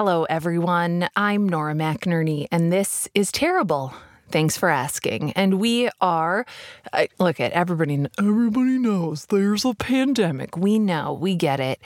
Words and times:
Hello, 0.00 0.22
everyone. 0.30 1.08
I'm 1.16 1.48
Nora 1.48 1.74
McInerny, 1.74 2.46
and 2.52 2.72
this 2.72 3.08
is 3.16 3.32
terrible. 3.32 3.92
Thanks 4.30 4.56
for 4.56 4.68
asking. 4.68 5.32
And 5.32 5.58
we 5.58 5.90
are, 6.00 6.46
uh, 6.92 7.06
look 7.18 7.40
at 7.40 7.50
everybody. 7.50 8.06
Everybody 8.16 8.78
knows 8.78 9.26
there's 9.26 9.64
a 9.64 9.74
pandemic. 9.74 10.56
We 10.56 10.78
know. 10.78 11.14
We 11.14 11.34
get 11.34 11.58
it. 11.58 11.80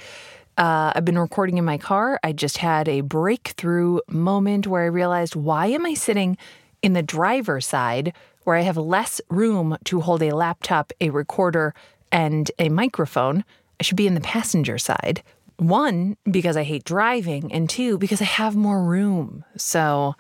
Uh, 0.59 0.93
I've 0.95 1.07
been 1.07 1.19
recording 1.19 1.57
in 1.57 1.65
my 1.65 1.79
car. 1.79 2.21
I 2.23 2.33
just 2.33 2.59
had 2.59 2.87
a 2.87 3.01
breakthrough 3.01 4.01
moment 4.09 4.67
where 4.67 4.83
I 4.83 4.89
realized 4.89 5.35
why 5.35 5.69
am 5.69 5.87
I 5.87 5.95
sitting 5.95 6.37
in 6.83 6.93
the 6.93 7.03
driver's 7.03 7.67
side 7.67 8.13
where 8.45 8.57
I 8.57 8.61
have 8.61 8.77
less 8.77 9.23
room 9.31 9.79
to 9.85 10.03
hold 10.03 10.23
a 10.23 10.37
laptop, 10.37 10.93
a 11.01 11.09
recorder, 11.09 11.75
and 12.13 12.51
a 12.59 12.69
microphone? 12.69 13.43
I 13.81 13.85
should 13.85 13.97
be 13.97 14.07
in 14.07 14.13
the 14.13 14.21
passenger 14.21 14.77
side. 14.77 15.23
One, 15.69 16.17
because 16.31 16.57
I 16.57 16.65
hate 16.65 16.85
driving, 16.85 17.53
and 17.53 17.69
two, 17.69 17.99
because 17.99 18.21
I 18.21 18.25
have 18.25 18.57
more 18.57 18.83
room. 18.83 19.45
So, 19.57 20.15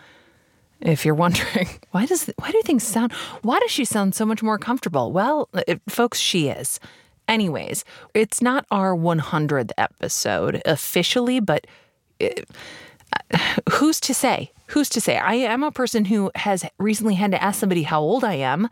if 0.80 1.04
you're 1.04 1.14
wondering 1.26 1.68
why 1.92 2.06
does 2.06 2.30
why 2.38 2.50
do 2.50 2.60
things 2.64 2.82
sound 2.82 3.12
why 3.42 3.58
does 3.60 3.70
she 3.70 3.84
sound 3.84 4.14
so 4.14 4.26
much 4.26 4.42
more 4.42 4.58
comfortable? 4.58 5.12
Well, 5.12 5.48
it, 5.66 5.80
folks, 5.88 6.18
she 6.18 6.48
is. 6.48 6.80
Anyways, 7.28 7.84
it's 8.14 8.42
not 8.42 8.66
our 8.70 8.94
100th 8.94 9.70
episode 9.78 10.60
officially, 10.66 11.38
but 11.40 11.66
it, 12.18 12.48
uh, 13.32 13.38
who's 13.72 14.00
to 14.00 14.14
say? 14.14 14.50
Who's 14.68 14.88
to 14.90 15.00
say? 15.00 15.18
I 15.18 15.34
am 15.34 15.62
a 15.62 15.70
person 15.70 16.06
who 16.06 16.30
has 16.34 16.64
recently 16.78 17.14
had 17.14 17.30
to 17.30 17.42
ask 17.42 17.60
somebody 17.60 17.82
how 17.84 18.00
old 18.00 18.24
I 18.24 18.34
am. 18.34 18.68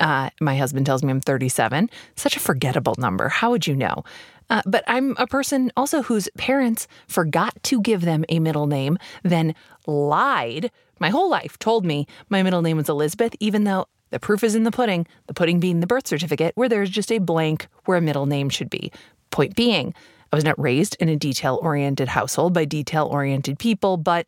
Uh, 0.00 0.30
my 0.40 0.56
husband 0.56 0.84
tells 0.84 1.02
me 1.02 1.10
I'm 1.10 1.20
37. 1.20 1.88
Such 2.16 2.36
a 2.36 2.40
forgettable 2.40 2.96
number. 2.98 3.28
How 3.28 3.50
would 3.50 3.66
you 3.66 3.76
know? 3.76 4.04
Uh, 4.50 4.62
but 4.66 4.84
I'm 4.86 5.14
a 5.18 5.26
person 5.26 5.72
also 5.76 6.02
whose 6.02 6.28
parents 6.36 6.86
forgot 7.08 7.54
to 7.64 7.80
give 7.80 8.02
them 8.02 8.24
a 8.28 8.38
middle 8.38 8.66
name, 8.66 8.98
then 9.22 9.54
lied 9.86 10.70
my 11.00 11.10
whole 11.10 11.30
life, 11.30 11.58
told 11.58 11.84
me 11.84 12.06
my 12.28 12.42
middle 12.42 12.62
name 12.62 12.76
was 12.76 12.88
Elizabeth, 12.88 13.34
even 13.40 13.64
though 13.64 13.86
the 14.10 14.20
proof 14.20 14.44
is 14.44 14.54
in 14.54 14.64
the 14.64 14.70
pudding, 14.70 15.06
the 15.26 15.34
pudding 15.34 15.60
being 15.60 15.80
the 15.80 15.86
birth 15.86 16.06
certificate, 16.06 16.52
where 16.56 16.68
there's 16.68 16.90
just 16.90 17.10
a 17.10 17.18
blank 17.18 17.66
where 17.84 17.96
a 17.96 18.02
middle 18.02 18.26
name 18.26 18.48
should 18.48 18.70
be. 18.70 18.92
Point 19.30 19.56
being, 19.56 19.94
I 20.32 20.36
was 20.36 20.44
not 20.44 20.58
raised 20.58 20.96
in 21.00 21.08
a 21.08 21.16
detail 21.16 21.58
oriented 21.62 22.08
household 22.08 22.52
by 22.54 22.64
detail 22.64 23.06
oriented 23.06 23.58
people, 23.58 23.96
but 23.96 24.26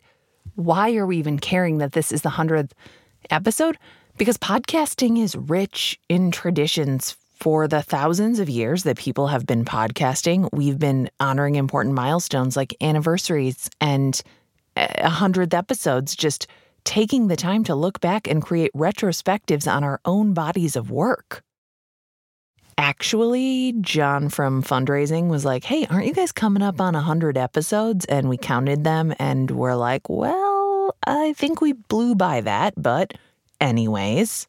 why 0.54 0.94
are 0.96 1.06
we 1.06 1.18
even 1.18 1.38
caring 1.38 1.78
that 1.78 1.92
this 1.92 2.10
is 2.10 2.22
the 2.22 2.30
100th 2.30 2.72
episode? 3.30 3.78
Because 4.16 4.38
podcasting 4.38 5.22
is 5.22 5.36
rich 5.36 6.00
in 6.08 6.30
traditions 6.30 7.16
for 7.36 7.68
the 7.68 7.82
thousands 7.82 8.40
of 8.40 8.48
years 8.48 8.82
that 8.84 8.96
people 8.96 9.26
have 9.28 9.46
been 9.46 9.64
podcasting, 9.64 10.48
we've 10.52 10.78
been 10.78 11.10
honoring 11.20 11.54
important 11.54 11.94
milestones 11.94 12.56
like 12.56 12.74
anniversaries 12.80 13.68
and 13.80 14.20
uh, 14.76 14.86
a 14.98 15.10
hundredth 15.10 15.54
episodes, 15.54 16.16
just 16.16 16.46
taking 16.84 17.26
the 17.26 17.36
time 17.36 17.62
to 17.64 17.74
look 17.74 18.00
back 18.00 18.26
and 18.26 18.42
create 18.42 18.72
retrospectives 18.74 19.70
on 19.70 19.84
our 19.84 20.00
own 20.04 20.32
bodies 20.32 20.76
of 20.76 20.90
work. 20.90 21.42
Actually, 22.78 23.74
John 23.80 24.28
from 24.28 24.62
fundraising 24.62 25.28
was 25.28 25.44
like, 25.44 25.64
Hey, 25.64 25.86
aren't 25.86 26.06
you 26.06 26.14
guys 26.14 26.32
coming 26.32 26.62
up 26.62 26.80
on 26.80 26.94
100 26.94 27.36
episodes? 27.36 28.04
And 28.06 28.28
we 28.28 28.36
counted 28.36 28.84
them 28.84 29.14
and 29.18 29.50
we're 29.50 29.76
like, 29.76 30.08
Well, 30.08 30.96
I 31.06 31.32
think 31.34 31.60
we 31.60 31.72
blew 31.72 32.14
by 32.14 32.40
that, 32.42 32.74
but 32.76 33.14
anyways. 33.60 34.46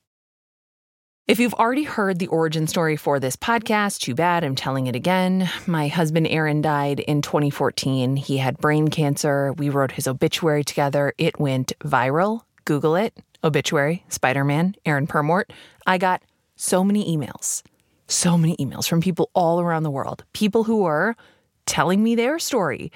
If 1.28 1.42
you've 1.42 1.56
already 1.56 1.84
heard 1.84 2.20
the 2.20 2.28
origin 2.28 2.68
story 2.68 2.96
for 2.96 3.20
this 3.20 3.36
podcast, 3.36 4.00
too 4.00 4.16
bad, 4.16 4.46
I'm 4.46 4.56
telling 4.56 4.88
it 4.88 4.96
again. 4.96 5.50
My 5.68 5.90
husband 5.90 6.26
Aaron 6.30 6.62
died 6.62 7.02
in 7.02 7.22
2014. 7.22 8.16
He 8.16 8.38
had 8.38 8.58
brain 8.60 8.88
cancer. 8.88 9.52
We 9.52 9.68
wrote 9.68 9.92
his 9.92 10.08
obituary 10.08 10.64
together. 10.64 11.14
It 11.18 11.38
went 11.38 11.74
viral. 11.80 12.44
Google 12.64 12.96
it 12.96 13.14
obituary, 13.44 14.06
Spider 14.08 14.46
Man, 14.46 14.76
Aaron 14.86 15.06
Purmort. 15.06 15.52
I 15.86 15.98
got 15.98 16.24
so 16.56 16.82
many 16.82 17.14
emails, 17.14 17.62
so 18.08 18.38
many 18.38 18.56
emails 18.56 18.88
from 18.88 19.02
people 19.02 19.30
all 19.36 19.60
around 19.60 19.84
the 19.84 19.92
world, 19.92 20.24
people 20.32 20.64
who 20.64 20.84
were 20.84 21.14
telling 21.66 22.02
me 22.02 22.16
their 22.16 22.40
story, 22.40 22.90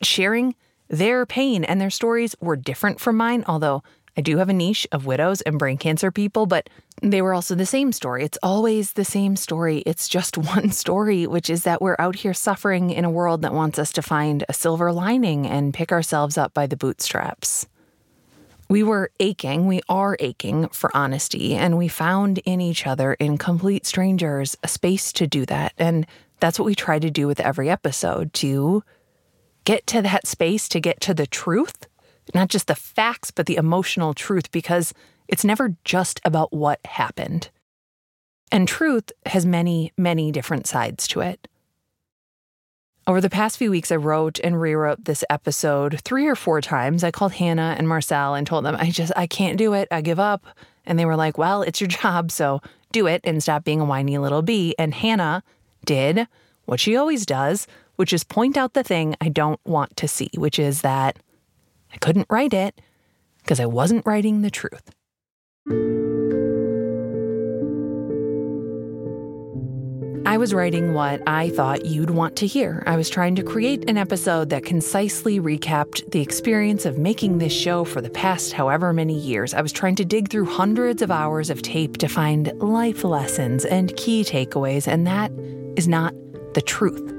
sharing 0.00 0.54
their 0.88 1.26
pain, 1.26 1.64
and 1.64 1.78
their 1.78 1.90
stories 1.90 2.34
were 2.40 2.56
different 2.56 2.98
from 2.98 3.18
mine, 3.18 3.44
although 3.46 3.82
I 4.18 4.20
do 4.20 4.38
have 4.38 4.48
a 4.48 4.52
niche 4.52 4.84
of 4.90 5.06
widows 5.06 5.42
and 5.42 5.60
brain 5.60 5.78
cancer 5.78 6.10
people, 6.10 6.46
but 6.46 6.68
they 7.00 7.22
were 7.22 7.32
also 7.32 7.54
the 7.54 7.64
same 7.64 7.92
story. 7.92 8.24
It's 8.24 8.38
always 8.42 8.94
the 8.94 9.04
same 9.04 9.36
story. 9.36 9.78
It's 9.86 10.08
just 10.08 10.36
one 10.56 10.72
story, 10.72 11.28
which 11.28 11.48
is 11.48 11.62
that 11.62 11.80
we're 11.80 11.94
out 12.00 12.16
here 12.16 12.34
suffering 12.34 12.90
in 12.90 13.04
a 13.04 13.10
world 13.10 13.42
that 13.42 13.54
wants 13.54 13.78
us 13.78 13.92
to 13.92 14.02
find 14.02 14.44
a 14.48 14.52
silver 14.52 14.92
lining 14.92 15.46
and 15.46 15.72
pick 15.72 15.92
ourselves 15.92 16.36
up 16.36 16.52
by 16.52 16.66
the 16.66 16.76
bootstraps. 16.76 17.68
We 18.68 18.82
were 18.82 19.12
aching, 19.20 19.68
we 19.68 19.82
are 19.88 20.16
aching 20.18 20.68
for 20.70 20.90
honesty, 20.96 21.54
and 21.54 21.78
we 21.78 21.86
found 21.86 22.38
in 22.38 22.60
each 22.60 22.88
other, 22.88 23.14
in 23.14 23.38
complete 23.38 23.86
strangers, 23.86 24.56
a 24.64 24.68
space 24.68 25.12
to 25.12 25.28
do 25.28 25.46
that. 25.46 25.74
And 25.78 26.08
that's 26.40 26.58
what 26.58 26.66
we 26.66 26.74
try 26.74 26.98
to 26.98 27.08
do 27.08 27.28
with 27.28 27.38
every 27.38 27.70
episode 27.70 28.32
to 28.34 28.82
get 29.62 29.86
to 29.86 30.02
that 30.02 30.26
space, 30.26 30.68
to 30.70 30.80
get 30.80 31.00
to 31.02 31.14
the 31.14 31.26
truth 31.26 31.86
not 32.34 32.48
just 32.48 32.66
the 32.66 32.74
facts, 32.74 33.30
but 33.30 33.46
the 33.46 33.56
emotional 33.56 34.14
truth, 34.14 34.50
because 34.50 34.92
it's 35.28 35.44
never 35.44 35.76
just 35.84 36.20
about 36.24 36.52
what 36.52 36.80
happened. 36.84 37.50
And 38.50 38.66
truth 38.66 39.12
has 39.26 39.44
many, 39.44 39.92
many 39.96 40.32
different 40.32 40.66
sides 40.66 41.06
to 41.08 41.20
it. 41.20 41.46
Over 43.06 43.20
the 43.20 43.30
past 43.30 43.56
few 43.56 43.70
weeks, 43.70 43.90
I 43.90 43.96
wrote 43.96 44.38
and 44.40 44.60
rewrote 44.60 45.04
this 45.04 45.24
episode 45.30 46.00
three 46.02 46.26
or 46.26 46.36
four 46.36 46.60
times. 46.60 47.02
I 47.02 47.10
called 47.10 47.32
Hannah 47.32 47.74
and 47.78 47.88
Marcel 47.88 48.34
and 48.34 48.46
told 48.46 48.64
them, 48.64 48.76
I 48.78 48.90
just, 48.90 49.12
I 49.16 49.26
can't 49.26 49.56
do 49.56 49.72
it. 49.72 49.88
I 49.90 50.02
give 50.02 50.20
up. 50.20 50.44
And 50.84 50.98
they 50.98 51.06
were 51.06 51.16
like, 51.16 51.38
well, 51.38 51.62
it's 51.62 51.80
your 51.80 51.88
job, 51.88 52.30
so 52.30 52.60
do 52.92 53.06
it 53.06 53.20
and 53.24 53.42
stop 53.42 53.64
being 53.64 53.80
a 53.80 53.84
whiny 53.84 54.18
little 54.18 54.42
bee. 54.42 54.74
And 54.78 54.94
Hannah 54.94 55.42
did 55.84 56.26
what 56.66 56.80
she 56.80 56.96
always 56.96 57.24
does, 57.24 57.66
which 57.96 58.12
is 58.12 58.24
point 58.24 58.56
out 58.56 58.74
the 58.74 58.82
thing 58.82 59.16
I 59.20 59.30
don't 59.30 59.60
want 59.64 59.96
to 59.96 60.08
see, 60.08 60.30
which 60.34 60.58
is 60.58 60.82
that 60.82 61.18
I 61.92 61.98
couldn't 61.98 62.26
write 62.30 62.54
it 62.54 62.80
because 63.38 63.60
I 63.60 63.66
wasn't 63.66 64.06
writing 64.06 64.42
the 64.42 64.50
truth. 64.50 64.90
I 70.28 70.36
was 70.36 70.52
writing 70.52 70.92
what 70.92 71.22
I 71.26 71.48
thought 71.48 71.86
you'd 71.86 72.10
want 72.10 72.36
to 72.36 72.46
hear. 72.46 72.82
I 72.86 72.96
was 72.96 73.08
trying 73.08 73.34
to 73.36 73.42
create 73.42 73.88
an 73.88 73.96
episode 73.96 74.50
that 74.50 74.62
concisely 74.62 75.40
recapped 75.40 76.10
the 76.12 76.20
experience 76.20 76.84
of 76.84 76.98
making 76.98 77.38
this 77.38 77.52
show 77.52 77.82
for 77.82 78.02
the 78.02 78.10
past 78.10 78.52
however 78.52 78.92
many 78.92 79.18
years. 79.18 79.54
I 79.54 79.62
was 79.62 79.72
trying 79.72 79.96
to 79.96 80.04
dig 80.04 80.28
through 80.28 80.44
hundreds 80.44 81.00
of 81.00 81.10
hours 81.10 81.48
of 81.48 81.62
tape 81.62 81.96
to 81.96 82.08
find 82.08 82.52
life 82.60 83.04
lessons 83.04 83.64
and 83.64 83.96
key 83.96 84.22
takeaways, 84.22 84.86
and 84.86 85.06
that 85.06 85.32
is 85.76 85.88
not 85.88 86.12
the 86.52 86.62
truth. 86.62 87.17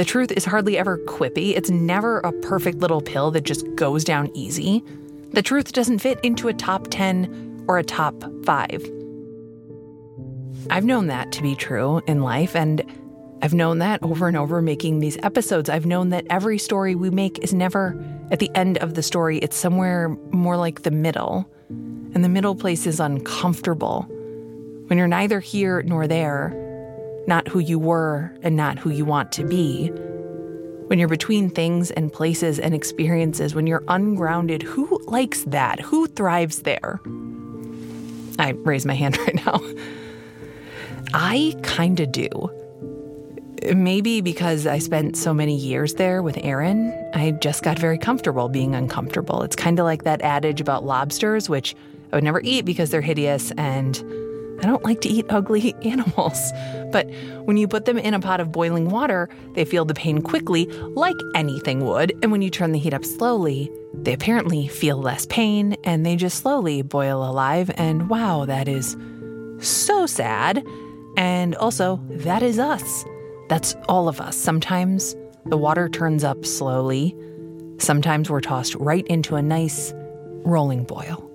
The 0.00 0.06
truth 0.06 0.32
is 0.32 0.46
hardly 0.46 0.78
ever 0.78 0.96
quippy. 0.96 1.54
It's 1.54 1.68
never 1.68 2.20
a 2.20 2.32
perfect 2.32 2.78
little 2.78 3.02
pill 3.02 3.30
that 3.32 3.42
just 3.42 3.66
goes 3.74 4.02
down 4.02 4.30
easy. 4.32 4.82
The 5.34 5.42
truth 5.42 5.74
doesn't 5.74 5.98
fit 5.98 6.18
into 6.22 6.48
a 6.48 6.54
top 6.54 6.86
10 6.88 7.66
or 7.68 7.76
a 7.76 7.84
top 7.84 8.14
5. 8.46 8.90
I've 10.70 10.86
known 10.86 11.08
that 11.08 11.32
to 11.32 11.42
be 11.42 11.54
true 11.54 12.00
in 12.06 12.22
life, 12.22 12.56
and 12.56 12.82
I've 13.42 13.52
known 13.52 13.76
that 13.80 14.02
over 14.02 14.26
and 14.26 14.38
over 14.38 14.62
making 14.62 15.00
these 15.00 15.18
episodes. 15.18 15.68
I've 15.68 15.84
known 15.84 16.08
that 16.08 16.24
every 16.30 16.56
story 16.56 16.94
we 16.94 17.10
make 17.10 17.38
is 17.40 17.52
never 17.52 17.94
at 18.30 18.38
the 18.38 18.50
end 18.54 18.78
of 18.78 18.94
the 18.94 19.02
story, 19.02 19.36
it's 19.40 19.58
somewhere 19.58 20.08
more 20.30 20.56
like 20.56 20.80
the 20.80 20.90
middle. 20.90 21.46
And 21.68 22.24
the 22.24 22.30
middle 22.30 22.54
place 22.54 22.86
is 22.86 23.00
uncomfortable. 23.00 24.06
When 24.86 24.96
you're 24.96 25.08
neither 25.08 25.40
here 25.40 25.82
nor 25.82 26.06
there, 26.08 26.69
not 27.30 27.46
who 27.48 27.60
you 27.60 27.78
were 27.78 28.36
and 28.42 28.56
not 28.56 28.78
who 28.78 28.90
you 28.90 29.06
want 29.06 29.30
to 29.32 29.44
be. 29.44 29.86
When 30.88 30.98
you're 30.98 31.08
between 31.08 31.48
things 31.48 31.92
and 31.92 32.12
places 32.12 32.58
and 32.58 32.74
experiences, 32.74 33.54
when 33.54 33.68
you're 33.68 33.84
ungrounded, 33.86 34.62
who 34.62 35.00
likes 35.06 35.44
that? 35.44 35.78
Who 35.80 36.08
thrives 36.08 36.62
there? 36.62 37.00
I 38.40 38.50
raise 38.64 38.84
my 38.84 38.94
hand 38.94 39.16
right 39.26 39.36
now. 39.46 39.62
I 41.14 41.56
kind 41.62 42.00
of 42.00 42.10
do. 42.10 42.28
Maybe 43.72 44.20
because 44.20 44.66
I 44.66 44.78
spent 44.78 45.16
so 45.16 45.32
many 45.32 45.54
years 45.54 45.94
there 45.94 46.22
with 46.22 46.36
Aaron, 46.42 46.92
I 47.14 47.30
just 47.30 47.62
got 47.62 47.78
very 47.78 47.98
comfortable 47.98 48.48
being 48.48 48.74
uncomfortable. 48.74 49.42
It's 49.42 49.54
kind 49.54 49.78
of 49.78 49.84
like 49.84 50.02
that 50.02 50.20
adage 50.22 50.60
about 50.60 50.84
lobsters, 50.84 51.48
which 51.48 51.76
I 52.12 52.16
would 52.16 52.24
never 52.24 52.40
eat 52.42 52.64
because 52.64 52.90
they're 52.90 53.02
hideous 53.02 53.52
and 53.52 54.02
I 54.62 54.66
don't 54.66 54.84
like 54.84 55.00
to 55.02 55.08
eat 55.08 55.26
ugly 55.28 55.74
animals. 55.84 56.52
But 56.92 57.10
when 57.44 57.56
you 57.56 57.68
put 57.68 57.84
them 57.84 57.98
in 57.98 58.14
a 58.14 58.20
pot 58.20 58.40
of 58.40 58.52
boiling 58.52 58.90
water, 58.90 59.28
they 59.54 59.64
feel 59.64 59.84
the 59.84 59.94
pain 59.94 60.22
quickly, 60.22 60.66
like 60.66 61.16
anything 61.34 61.84
would. 61.86 62.12
And 62.22 62.32
when 62.32 62.42
you 62.42 62.50
turn 62.50 62.72
the 62.72 62.78
heat 62.78 62.94
up 62.94 63.04
slowly, 63.04 63.70
they 63.94 64.12
apparently 64.12 64.68
feel 64.68 64.98
less 64.98 65.26
pain 65.26 65.76
and 65.84 66.04
they 66.04 66.16
just 66.16 66.38
slowly 66.38 66.82
boil 66.82 67.28
alive. 67.28 67.70
And 67.76 68.08
wow, 68.08 68.44
that 68.44 68.68
is 68.68 68.96
so 69.60 70.06
sad. 70.06 70.64
And 71.16 71.54
also, 71.56 72.00
that 72.10 72.42
is 72.42 72.58
us. 72.58 73.04
That's 73.48 73.74
all 73.88 74.08
of 74.08 74.20
us. 74.20 74.36
Sometimes 74.36 75.16
the 75.46 75.58
water 75.58 75.88
turns 75.88 76.24
up 76.24 76.44
slowly. 76.44 77.16
Sometimes 77.78 78.30
we're 78.30 78.40
tossed 78.40 78.74
right 78.76 79.06
into 79.06 79.36
a 79.36 79.42
nice 79.42 79.92
rolling 80.44 80.84
boil. 80.84 81.29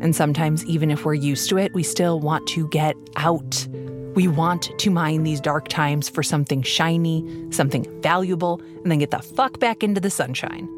And 0.00 0.14
sometimes, 0.14 0.64
even 0.66 0.90
if 0.90 1.04
we're 1.04 1.14
used 1.14 1.48
to 1.50 1.58
it, 1.58 1.74
we 1.74 1.82
still 1.82 2.20
want 2.20 2.46
to 2.48 2.68
get 2.68 2.96
out. 3.16 3.66
We 4.14 4.28
want 4.28 4.76
to 4.78 4.90
mine 4.90 5.22
these 5.22 5.40
dark 5.40 5.68
times 5.68 6.08
for 6.08 6.22
something 6.22 6.62
shiny, 6.62 7.24
something 7.50 7.86
valuable, 8.02 8.60
and 8.82 8.90
then 8.90 8.98
get 8.98 9.10
the 9.10 9.20
fuck 9.20 9.58
back 9.60 9.82
into 9.82 10.00
the 10.00 10.10
sunshine. 10.10 10.68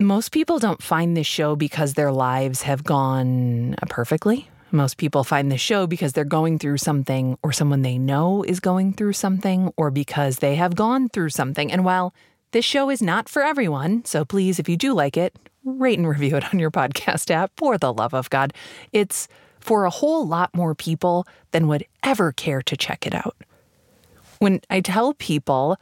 Most 0.00 0.32
people 0.32 0.58
don't 0.58 0.82
find 0.82 1.16
this 1.16 1.26
show 1.26 1.56
because 1.56 1.94
their 1.94 2.12
lives 2.12 2.62
have 2.62 2.84
gone 2.84 3.74
uh, 3.74 3.86
perfectly. 3.88 4.50
Most 4.74 4.96
people 4.96 5.22
find 5.22 5.52
this 5.52 5.60
show 5.60 5.86
because 5.86 6.14
they're 6.14 6.24
going 6.24 6.58
through 6.58 6.78
something, 6.78 7.38
or 7.44 7.52
someone 7.52 7.82
they 7.82 7.96
know 7.96 8.42
is 8.42 8.58
going 8.58 8.92
through 8.92 9.12
something, 9.12 9.72
or 9.76 9.92
because 9.92 10.38
they 10.38 10.56
have 10.56 10.74
gone 10.74 11.08
through 11.08 11.28
something. 11.28 11.70
And 11.70 11.84
while 11.84 12.12
this 12.50 12.64
show 12.64 12.90
is 12.90 13.00
not 13.00 13.28
for 13.28 13.42
everyone, 13.42 14.04
so 14.04 14.24
please, 14.24 14.58
if 14.58 14.68
you 14.68 14.76
do 14.76 14.92
like 14.92 15.16
it, 15.16 15.38
rate 15.64 15.96
and 15.96 16.08
review 16.08 16.34
it 16.34 16.52
on 16.52 16.58
your 16.58 16.72
podcast 16.72 17.30
app 17.30 17.52
for 17.56 17.78
the 17.78 17.92
love 17.92 18.14
of 18.14 18.28
God. 18.30 18.52
It's 18.92 19.28
for 19.60 19.84
a 19.84 19.90
whole 19.90 20.26
lot 20.26 20.52
more 20.56 20.74
people 20.74 21.24
than 21.52 21.68
would 21.68 21.86
ever 22.02 22.32
care 22.32 22.60
to 22.62 22.76
check 22.76 23.06
it 23.06 23.14
out. 23.14 23.36
When 24.40 24.60
I 24.70 24.80
tell 24.80 25.14
people 25.14 25.76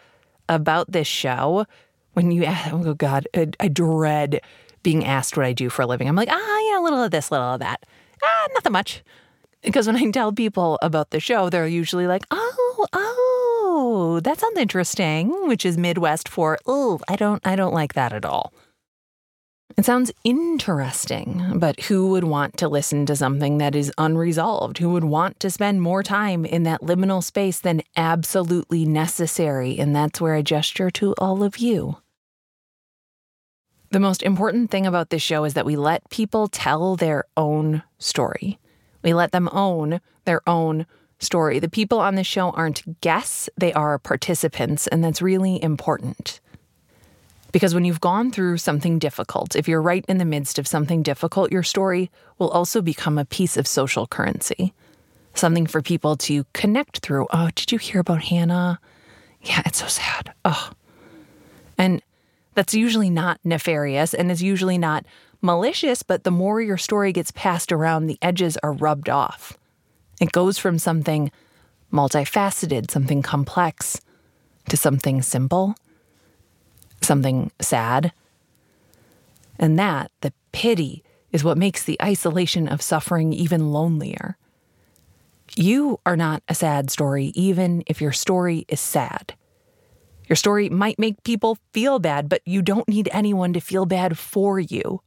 about 0.51 0.93
this 0.93 1.09
show, 1.09 1.65
when 2.13 2.31
you, 2.31 2.45
ask, 2.45 2.75
oh 2.75 2.93
God, 2.93 3.27
I, 3.35 3.49
I 3.59 3.69
dread 3.69 4.43
being 4.83 5.07
asked 5.07 5.35
what 5.35 5.47
I 5.47 5.55
do 5.55 5.71
for 5.71 5.81
a 5.81 5.87
living. 5.87 6.09
I'm 6.09 6.17
like, 6.17 6.29
ah, 6.31 6.61
yeah, 6.69 6.79
a 6.79 6.83
little 6.83 7.03
of 7.03 7.11
this, 7.11 7.31
little 7.31 7.55
of 7.55 7.61
that 7.61 7.87
ah, 8.23 8.49
nothing 8.55 8.73
much. 8.73 9.03
Because 9.63 9.87
when 9.87 9.97
I 9.97 10.11
tell 10.11 10.33
people 10.33 10.79
about 10.83 11.11
the 11.11 11.21
show, 11.21 11.49
they're 11.49 11.67
usually 11.67 12.07
like, 12.07 12.25
oh, 12.31 12.87
oh, 12.93 14.21
that 14.25 14.41
sounds 14.41 14.59
interesting, 14.59 15.31
which 15.47 15.65
is 15.65 15.79
Midwest 15.79 16.29
for, 16.29 16.59
oh, 16.67 16.99
I 17.09 17.17
don't, 17.17 17.47
I 17.47 17.55
don't 17.55 17.75
like 17.75 17.95
that 17.95 18.13
at 18.13 18.25
all. 18.25 18.53
It 19.79 19.87
sounds 19.87 20.13
interesting, 20.23 21.59
but 21.59 21.81
who 21.81 22.09
would 22.11 22.25
want 22.25 22.59
to 22.59 22.69
listen 22.69 23.07
to 23.07 23.17
something 23.17 23.59
that 23.59 23.75
is 23.75 23.93
unresolved? 23.97 24.79
Who 24.79 24.91
would 24.93 25.05
want 25.05 25.41
to 25.41 25.51
spend 25.51 25.81
more 25.81 26.03
time 26.03 26.45
in 26.45 26.65
that 26.65 26.83
liminal 26.83 27.25
space 27.25 27.59
than 27.59 27.83
absolutely 27.97 28.85
necessary? 28.85 29.79
And 29.79 29.97
that's 29.97 30.21
where 30.21 30.35
I 30.35 30.43
gesture 30.43 30.91
to 30.91 31.15
all 31.17 31.43
of 31.43 31.59
you. 31.59 31.97
The 33.93 34.01
most 34.01 34.23
important 34.23 34.71
thing 34.71 34.87
about 34.87 35.11
this 35.11 35.21
show 35.21 35.45
is 35.45 35.53
that 35.53 35.67
we 35.67 35.77
let 35.77 36.09
people 36.09 36.49
tell 36.49 36.97
their 36.97 37.25
own 37.37 37.83
story. 37.99 38.59
We 39.03 39.13
let 39.13 39.33
them 39.33 39.51
own 39.53 40.01
their 40.25 40.41
own 40.49 40.87
story. 41.19 41.59
The 41.59 41.69
people 41.69 42.01
on 42.01 42.15
the 42.15 42.25
show 42.25 42.53
aren't 42.53 43.03
guests, 43.03 43.51
they 43.59 43.71
are 43.75 43.99
participants, 43.99 44.87
and 44.87 45.05
that's 45.05 45.21
really 45.21 45.63
important. 45.63 46.41
Because 47.53 47.75
when 47.75 47.85
you've 47.85 48.01
gone 48.01 48.31
through 48.31 48.57
something 48.57 48.99
difficult, 48.99 49.55
if 49.55 49.69
you're 49.69 49.83
right 49.83 50.07
in 50.09 50.17
the 50.17 50.25
midst 50.25 50.59
of 50.59 50.67
something 50.67 51.03
difficult, 51.03 51.53
your 51.53 51.63
story 51.63 52.11
will 52.39 52.49
also 52.49 52.81
become 52.81 53.19
a 53.19 53.27
piece 53.27 53.59
of 53.59 53.67
social 53.67 54.07
currency, 54.07 54.73
something 55.35 55.67
for 55.67 55.83
people 55.83 56.17
to 56.17 56.47
connect 56.55 57.01
through. 57.01 57.27
Oh, 57.31 57.51
did 57.55 57.71
you 57.71 57.77
hear 57.77 58.01
about 58.01 58.23
Hannah? 58.23 58.81
Yeah, 59.43 59.61
it's 59.67 59.81
so 59.81 59.87
sad. 59.87 60.33
Oh. 60.47 60.71
And 61.77 62.01
that's 62.55 62.75
usually 62.75 63.11
not 63.11 63.41
nefarious 63.45 64.15
and 64.15 64.31
is 64.31 64.43
usually 64.43 64.79
not 64.79 65.05
malicious, 65.41 66.03
but 66.03 66.25
the 66.25 66.31
more 66.31 66.61
your 66.61 66.79
story 66.79 67.13
gets 67.13 67.33
passed 67.33 67.73
around, 67.73 68.07
the 68.07 68.19
edges 68.23 68.57
are 68.63 68.73
rubbed 68.73 69.09
off. 69.09 69.59
It 70.21 70.33
goes 70.33 70.59
from 70.59 70.79
something 70.79 71.31
multifaceted, 71.93 72.91
something 72.91 73.23
complex, 73.23 74.01
to 74.69 74.77
something 74.77 75.23
simple, 75.23 75.75
something 77.01 77.51
sad. 77.61 78.13
And 79.59 79.79
that, 79.79 80.11
the 80.21 80.33
pity, 80.53 81.03
is 81.33 81.43
what 81.43 81.59
makes 81.59 81.83
the 81.83 82.01
isolation 82.01 82.69
of 82.69 82.83
suffering 82.83 83.33
even 83.33 83.73
lonelier. 83.73 84.37
You 85.57 85.99
are 86.07 86.17
not 86.17 86.43
a 86.49 86.55
sad 86.55 86.91
story, 86.91 87.33
even 87.35 87.83
if 87.87 88.01
your 88.01 88.13
story 88.13 88.65
is 88.69 88.81
sad. 88.81 89.35
Your 90.33 90.37
story 90.37 90.71
might 90.71 90.99
make 90.99 91.23
people 91.25 91.59
feel 91.75 91.99
bad, 91.99 92.31
but 92.31 92.41
you 92.47 92.63
don't 92.63 92.89
need 92.89 93.07
anyone 93.13 93.53
to 93.53 93.61
feel 93.61 93.85
bad 93.85 94.17
for 94.17 94.59
you. 94.59 95.03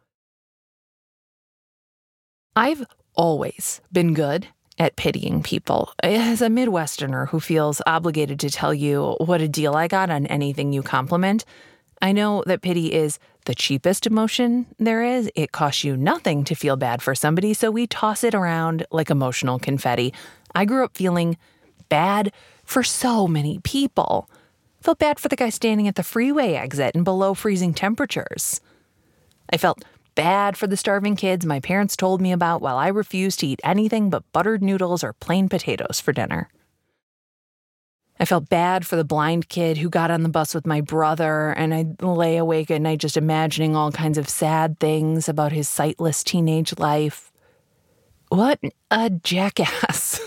I've 2.56 2.86
always 3.16 3.82
been 3.92 4.14
good 4.14 4.46
at 4.78 4.98
pitying 4.98 5.42
people. 5.42 5.92
As 6.04 6.44
a 6.44 6.48
Midwesterner 6.48 7.30
who 7.30 7.40
feels 7.40 7.82
obligated 7.88 8.40
to 8.42 8.52
tell 8.52 8.72
you 8.72 9.16
what 9.20 9.42
a 9.42 9.48
deal 9.48 9.74
I 9.74 9.88
got 9.88 10.12
on 10.12 10.28
anything 10.28 10.72
you 10.72 10.84
compliment, 10.84 11.44
I 12.04 12.12
know 12.12 12.44
that 12.46 12.62
pity 12.62 12.94
is 12.94 13.18
the 13.46 13.56
cheapest 13.56 14.06
emotion 14.06 14.68
there 14.78 15.04
is. 15.04 15.32
It 15.34 15.52
costs 15.52 15.84
you 15.84 15.98
nothing 15.98 16.44
to 16.44 16.54
feel 16.54 16.76
bad 16.76 17.02
for 17.02 17.16
somebody, 17.16 17.56
so 17.56 17.72
we 17.72 17.88
toss 17.88 18.24
it 18.24 18.36
around 18.36 18.86
like 18.92 19.10
emotional 19.10 19.58
confetti. 19.58 20.14
I 20.54 20.66
grew 20.66 20.86
up 20.86 20.96
feeling 20.96 21.36
bad 21.90 22.32
for 22.64 22.84
so 22.84 23.28
many 23.28 23.58
people. 23.64 24.30
Felt 24.86 25.00
bad 25.00 25.20
for 25.20 25.30
the 25.30 25.36
guy 25.36 25.50
standing 25.50 25.88
at 25.88 25.96
the 25.96 26.04
freeway 26.04 26.54
exit 26.54 26.94
in 26.94 27.04
below 27.04 27.34
freezing 27.34 27.74
temperatures. 27.74 28.62
I 29.52 29.58
felt 29.58 29.84
bad 30.14 30.56
for 30.58 30.68
the 30.68 30.78
starving 30.78 31.16
kids 31.16 31.44
my 31.44 31.60
parents 31.60 31.96
told 31.96 32.22
me 32.22 32.32
about 32.32 32.62
while 32.62 32.78
I 32.78 32.90
refused 32.90 33.40
to 33.40 33.48
eat 33.48 33.60
anything 33.64 34.12
but 34.12 34.32
buttered 34.32 34.62
noodles 34.62 35.04
or 35.04 35.14
plain 35.14 35.50
potatoes 35.50 36.00
for 36.00 36.14
dinner. 36.14 36.50
I 38.20 38.26
felt 38.26 38.48
bad 38.48 38.86
for 38.86 38.96
the 38.96 39.04
blind 39.04 39.50
kid 39.50 39.80
who 39.80 39.90
got 39.90 40.12
on 40.12 40.22
the 40.22 40.30
bus 40.30 40.54
with 40.54 40.68
my 40.68 40.82
brother, 40.82 41.50
and 41.50 41.74
I 41.74 41.88
lay 42.06 42.38
awake 42.38 42.70
at 42.70 42.80
night 42.80 43.00
just 43.00 43.18
imagining 43.18 43.76
all 43.76 43.92
kinds 43.92 44.20
of 44.20 44.30
sad 44.30 44.80
things 44.80 45.28
about 45.28 45.52
his 45.52 45.68
sightless 45.68 46.24
teenage 46.24 46.78
life. 46.78 47.32
What 48.30 48.60
a 48.92 49.10
jackass. 49.10 50.22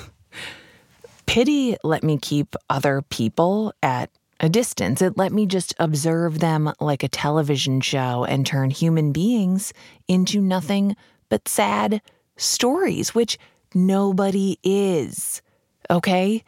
Pity 1.26 1.76
let 1.84 2.02
me 2.02 2.18
keep 2.18 2.56
other 2.68 3.02
people 3.02 3.72
at 3.84 4.10
a 4.40 4.48
distance. 4.48 5.02
It 5.02 5.16
let 5.16 5.32
me 5.32 5.46
just 5.46 5.74
observe 5.78 6.38
them 6.38 6.72
like 6.80 7.02
a 7.02 7.08
television 7.08 7.80
show 7.80 8.24
and 8.24 8.46
turn 8.46 8.70
human 8.70 9.12
beings 9.12 9.72
into 10.06 10.40
nothing 10.40 10.96
but 11.28 11.48
sad 11.48 12.00
stories, 12.36 13.14
which 13.14 13.38
nobody 13.74 14.58
is. 14.62 15.42
Okay? 15.90 16.44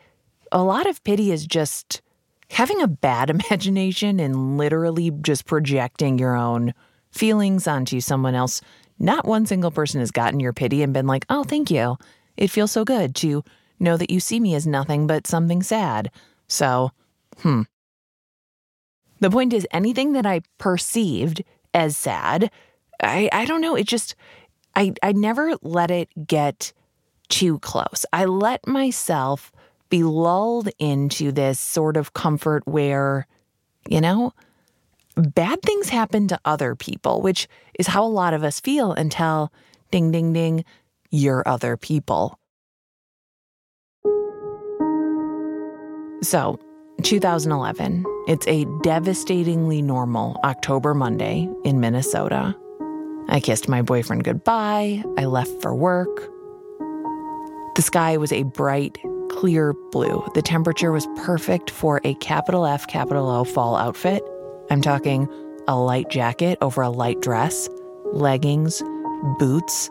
A 0.52 0.62
lot 0.62 0.88
of 0.88 1.02
pity 1.04 1.32
is 1.32 1.46
just 1.46 2.00
having 2.50 2.80
a 2.80 2.88
bad 2.88 3.30
imagination 3.50 4.20
and 4.20 4.56
literally 4.58 5.10
just 5.22 5.46
projecting 5.46 6.18
your 6.18 6.36
own 6.36 6.74
feelings 7.10 7.66
onto 7.66 8.00
someone 8.00 8.34
else. 8.34 8.60
Not 8.98 9.24
one 9.24 9.46
single 9.46 9.70
person 9.70 10.00
has 10.00 10.10
gotten 10.10 10.40
your 10.40 10.52
pity 10.52 10.82
and 10.82 10.92
been 10.92 11.06
like, 11.06 11.24
oh, 11.28 11.42
thank 11.42 11.70
you. 11.70 11.96
It 12.36 12.50
feels 12.50 12.70
so 12.70 12.84
good 12.84 13.14
to 13.16 13.42
know 13.80 13.96
that 13.96 14.10
you 14.10 14.20
see 14.20 14.38
me 14.38 14.54
as 14.54 14.66
nothing 14.66 15.06
but 15.06 15.26
something 15.26 15.62
sad. 15.62 16.10
So, 16.48 16.90
hmm. 17.38 17.62
The 19.20 19.30
point 19.30 19.52
is, 19.52 19.66
anything 19.70 20.12
that 20.12 20.26
I 20.26 20.40
perceived 20.58 21.42
as 21.74 21.96
sad, 21.96 22.50
I, 23.02 23.28
I 23.32 23.44
don't 23.44 23.60
know, 23.60 23.76
it 23.76 23.86
just, 23.86 24.14
I, 24.74 24.92
I 25.02 25.12
never 25.12 25.54
let 25.62 25.90
it 25.90 26.08
get 26.26 26.72
too 27.28 27.58
close. 27.60 28.04
I 28.12 28.24
let 28.24 28.66
myself 28.66 29.52
be 29.88 30.02
lulled 30.02 30.68
into 30.78 31.32
this 31.32 31.60
sort 31.60 31.96
of 31.96 32.14
comfort 32.14 32.66
where, 32.66 33.26
you 33.88 34.00
know, 34.00 34.32
bad 35.16 35.60
things 35.62 35.88
happen 35.88 36.28
to 36.28 36.40
other 36.44 36.74
people, 36.74 37.20
which 37.20 37.48
is 37.78 37.88
how 37.88 38.04
a 38.04 38.08
lot 38.08 38.34
of 38.34 38.44
us 38.44 38.60
feel 38.60 38.92
until 38.92 39.52
ding, 39.90 40.10
ding, 40.12 40.32
ding, 40.32 40.64
you're 41.10 41.46
other 41.46 41.76
people. 41.76 42.38
So, 46.22 46.60
2011, 47.02 48.04
it's 48.26 48.46
a 48.48 48.64
devastatingly 48.82 49.82
normal 49.82 50.38
October 50.44 50.94
Monday 50.94 51.48
in 51.64 51.80
Minnesota. 51.80 52.56
I 53.28 53.40
kissed 53.40 53.68
my 53.68 53.82
boyfriend 53.82 54.24
goodbye. 54.24 55.04
I 55.16 55.26
left 55.26 55.62
for 55.62 55.74
work. 55.74 56.28
The 57.76 57.82
sky 57.82 58.16
was 58.16 58.32
a 58.32 58.42
bright, 58.42 58.98
clear 59.30 59.72
blue. 59.92 60.26
The 60.34 60.42
temperature 60.42 60.90
was 60.90 61.06
perfect 61.16 61.70
for 61.70 62.00
a 62.04 62.14
capital 62.14 62.66
F, 62.66 62.86
capital 62.88 63.30
O 63.30 63.44
fall 63.44 63.76
outfit. 63.76 64.22
I'm 64.70 64.82
talking 64.82 65.28
a 65.68 65.78
light 65.78 66.10
jacket 66.10 66.58
over 66.60 66.82
a 66.82 66.90
light 66.90 67.20
dress, 67.20 67.68
leggings, 68.12 68.82
boots, 69.38 69.90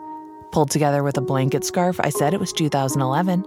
pulled 0.52 0.70
together 0.70 1.02
with 1.02 1.16
a 1.16 1.22
blanket 1.22 1.64
scarf. 1.64 1.98
I 2.00 2.10
said 2.10 2.34
it 2.34 2.40
was 2.40 2.52
2011. 2.52 3.44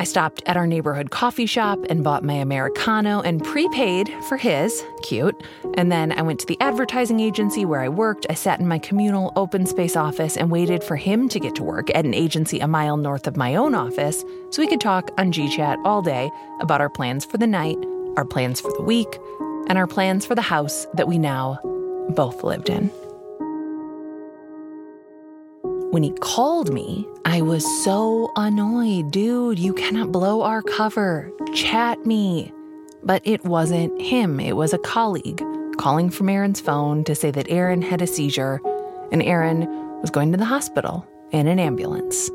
I 0.00 0.04
stopped 0.04 0.42
at 0.46 0.56
our 0.56 0.66
neighborhood 0.66 1.10
coffee 1.10 1.44
shop 1.44 1.78
and 1.90 2.02
bought 2.02 2.24
my 2.24 2.32
Americano 2.32 3.20
and 3.20 3.44
prepaid 3.44 4.10
for 4.30 4.38
his. 4.38 4.82
Cute. 5.02 5.38
And 5.74 5.92
then 5.92 6.10
I 6.10 6.22
went 6.22 6.40
to 6.40 6.46
the 6.46 6.58
advertising 6.58 7.20
agency 7.20 7.66
where 7.66 7.82
I 7.82 7.90
worked. 7.90 8.24
I 8.30 8.32
sat 8.32 8.60
in 8.60 8.66
my 8.66 8.78
communal 8.78 9.30
open 9.36 9.66
space 9.66 9.96
office 9.96 10.38
and 10.38 10.50
waited 10.50 10.82
for 10.82 10.96
him 10.96 11.28
to 11.28 11.38
get 11.38 11.54
to 11.56 11.62
work 11.62 11.94
at 11.94 12.06
an 12.06 12.14
agency 12.14 12.60
a 12.60 12.66
mile 12.66 12.96
north 12.96 13.26
of 13.26 13.36
my 13.36 13.54
own 13.56 13.74
office 13.74 14.24
so 14.48 14.62
we 14.62 14.68
could 14.68 14.80
talk 14.80 15.10
on 15.18 15.32
GChat 15.32 15.84
all 15.84 16.00
day 16.00 16.30
about 16.62 16.80
our 16.80 16.88
plans 16.88 17.26
for 17.26 17.36
the 17.36 17.46
night, 17.46 17.76
our 18.16 18.24
plans 18.24 18.58
for 18.58 18.72
the 18.78 18.82
week, 18.82 19.18
and 19.68 19.76
our 19.76 19.86
plans 19.86 20.24
for 20.24 20.34
the 20.34 20.40
house 20.40 20.86
that 20.94 21.08
we 21.08 21.18
now 21.18 21.58
both 22.16 22.42
lived 22.42 22.70
in. 22.70 22.90
When 25.90 26.04
he 26.04 26.12
called 26.20 26.72
me, 26.72 27.04
I 27.24 27.42
was 27.42 27.64
so 27.84 28.30
annoyed. 28.36 29.10
Dude, 29.10 29.58
you 29.58 29.74
cannot 29.74 30.12
blow 30.12 30.42
our 30.42 30.62
cover. 30.62 31.32
Chat 31.52 32.06
me. 32.06 32.52
But 33.02 33.22
it 33.24 33.44
wasn't 33.44 34.00
him, 34.00 34.38
it 34.38 34.56
was 34.56 34.72
a 34.72 34.78
colleague 34.78 35.42
calling 35.78 36.10
from 36.10 36.28
Aaron's 36.28 36.60
phone 36.60 37.02
to 37.04 37.14
say 37.14 37.30
that 37.30 37.48
Aaron 37.48 37.80
had 37.82 38.02
a 38.02 38.06
seizure 38.06 38.60
and 39.10 39.22
Aaron 39.22 39.66
was 40.00 40.10
going 40.10 40.30
to 40.30 40.38
the 40.38 40.44
hospital 40.44 41.06
in 41.32 41.48
an 41.48 41.58
ambulance. 41.58 42.30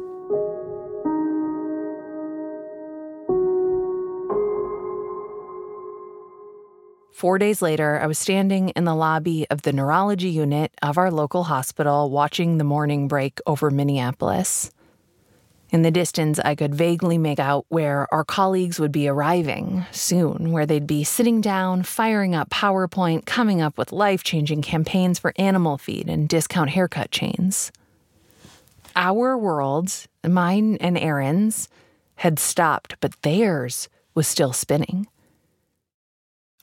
Four 7.26 7.40
days 7.40 7.60
later, 7.60 8.00
I 8.00 8.06
was 8.06 8.20
standing 8.20 8.70
in 8.76 8.84
the 8.84 8.94
lobby 8.94 9.48
of 9.50 9.64
the 9.64 9.74
neurology 9.74 10.30
unit 10.30 10.72
of 10.84 11.00
our 11.00 11.10
local 11.10 11.46
hospital 11.46 12.12
watching 12.12 12.60
the 12.60 12.64
morning 12.64 13.08
break 13.08 13.40
over 13.48 13.72
Minneapolis. 13.72 14.70
In 15.72 15.82
the 15.82 15.90
distance, 15.90 16.38
I 16.38 16.54
could 16.54 16.76
vaguely 16.76 17.18
make 17.18 17.40
out 17.40 17.66
where 17.70 18.08
our 18.14 18.24
colleagues 18.24 18.80
would 18.80 18.92
be 18.92 19.08
arriving 19.08 19.88
soon, 19.92 20.52
where 20.52 20.68
they'd 20.68 20.86
be 20.86 21.04
sitting 21.04 21.42
down, 21.42 21.82
firing 21.82 22.36
up 22.36 22.52
PowerPoint, 22.52 23.26
coming 23.26 23.60
up 23.60 23.76
with 23.76 23.92
life 23.92 24.24
changing 24.24 24.62
campaigns 24.62 25.18
for 25.18 25.34
animal 25.38 25.80
feed 25.80 26.08
and 26.08 26.30
discount 26.30 26.70
haircut 26.70 27.10
chains. 27.10 27.72
Our 28.96 29.36
worlds, 29.36 30.08
mine 30.24 30.78
and 30.80 30.96
Aaron's, 30.96 31.70
had 32.18 32.38
stopped, 32.38 32.98
but 33.00 33.20
theirs 33.24 33.90
was 34.14 34.28
still 34.28 34.54
spinning. 34.54 35.08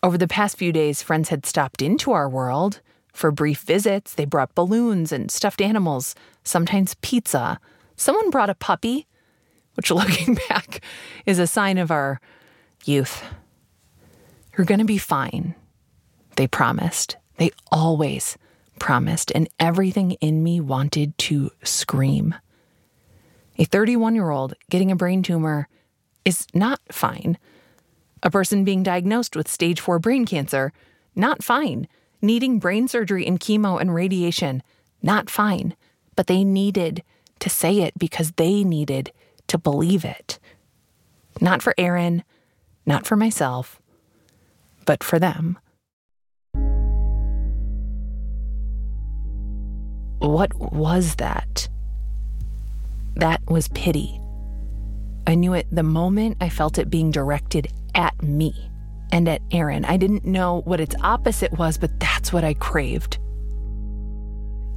Over 0.05 0.19
the 0.19 0.27
past 0.27 0.57
few 0.57 0.73
days, 0.73 1.01
friends 1.01 1.29
had 1.29 1.47
stopped 1.47 1.81
into 1.81 2.11
our 2.11 2.29
world. 2.29 2.81
For 3.13 3.31
brief 3.31 3.61
visits, 3.61 4.15
they 4.15 4.25
brought 4.25 4.55
balloons 4.57 5.13
and 5.13 5.31
stuffed 5.31 5.61
animals, 5.61 6.17
sometimes 6.43 6.97
pizza. 7.03 7.61
Someone 7.95 8.31
brought 8.31 8.51
a 8.51 8.57
puppy, 8.57 9.07
which, 9.75 9.91
looking 9.93 10.37
back, 10.49 10.81
is 11.25 11.39
a 11.39 11.47
sign 11.47 11.79
of 11.79 11.93
our 11.93 12.21
youth. 12.85 13.23
You're 14.59 14.65
going 14.65 14.81
to 14.81 14.85
be 14.85 14.99
fine, 14.99 15.55
they 16.35 16.49
promised. 16.49 17.17
They 17.37 17.53
always 17.71 18.37
promised, 18.81 19.31
and 19.37 19.49
everything 19.61 20.13
in 20.13 20.43
me 20.43 20.61
wanted 20.61 21.17
to 21.19 21.51
scream. 21.63 22.35
A 23.57 23.65
31 23.65 24.17
year 24.17 24.31
old 24.31 24.55
getting 24.69 24.91
a 24.91 24.97
brain 24.97 25.23
tumor 25.23 25.69
is 26.25 26.47
not 26.55 26.81
fine. 26.91 27.39
A 28.23 28.31
person 28.31 28.63
being 28.65 28.83
diagnosed 28.83 29.35
with 29.35 29.49
stage 29.49 29.81
4 29.81 29.99
brain 29.99 30.25
cancer, 30.25 30.73
not 31.17 31.43
fine. 31.43 31.89
Needing 32.21 32.61
brain 32.61 32.87
surgery 32.87 33.27
and 33.27 33.41
chemo 33.41 33.81
and 33.81 33.93
radiation, 33.93 34.63
not 35.03 35.29
fine. 35.29 35.75
But 36.15 36.29
they 36.29 36.45
needed 36.45 37.03
to 37.41 37.51
say 37.51 37.81
it 37.81 37.99
because 37.99 38.33
they 38.37 38.63
needed 38.63 39.11
to 39.49 39.59
believe 39.59 40.05
it. 40.05 40.39
Not 41.41 41.63
for 41.63 41.75
Aaron, 41.77 42.23
not 42.87 43.07
for 43.07 43.17
myself, 43.17 43.81
but 44.87 45.03
for 45.03 45.19
them. 45.19 45.59
What 50.21 50.55
was 50.73 51.17
that? 51.17 51.69
That 53.17 53.41
was 53.51 53.67
pity. 53.69 54.21
I 55.27 55.35
knew 55.35 55.55
it 55.55 55.67
the 55.73 55.83
moment 55.83 56.37
I 56.41 56.49
felt 56.49 56.79
it 56.79 56.89
being 56.91 57.11
directed 57.11 57.73
at 57.95 58.21
me 58.23 58.71
and 59.11 59.29
at 59.29 59.43
Aaron. 59.51 59.85
I 59.85 59.97
didn't 59.97 60.25
know 60.25 60.63
what 60.65 60.81
its 60.81 60.97
opposite 61.03 61.53
was, 61.59 61.79
but 61.79 61.99
that's 62.01 62.33
what 62.33 62.45
I 62.45 62.55
craved. 62.55 63.19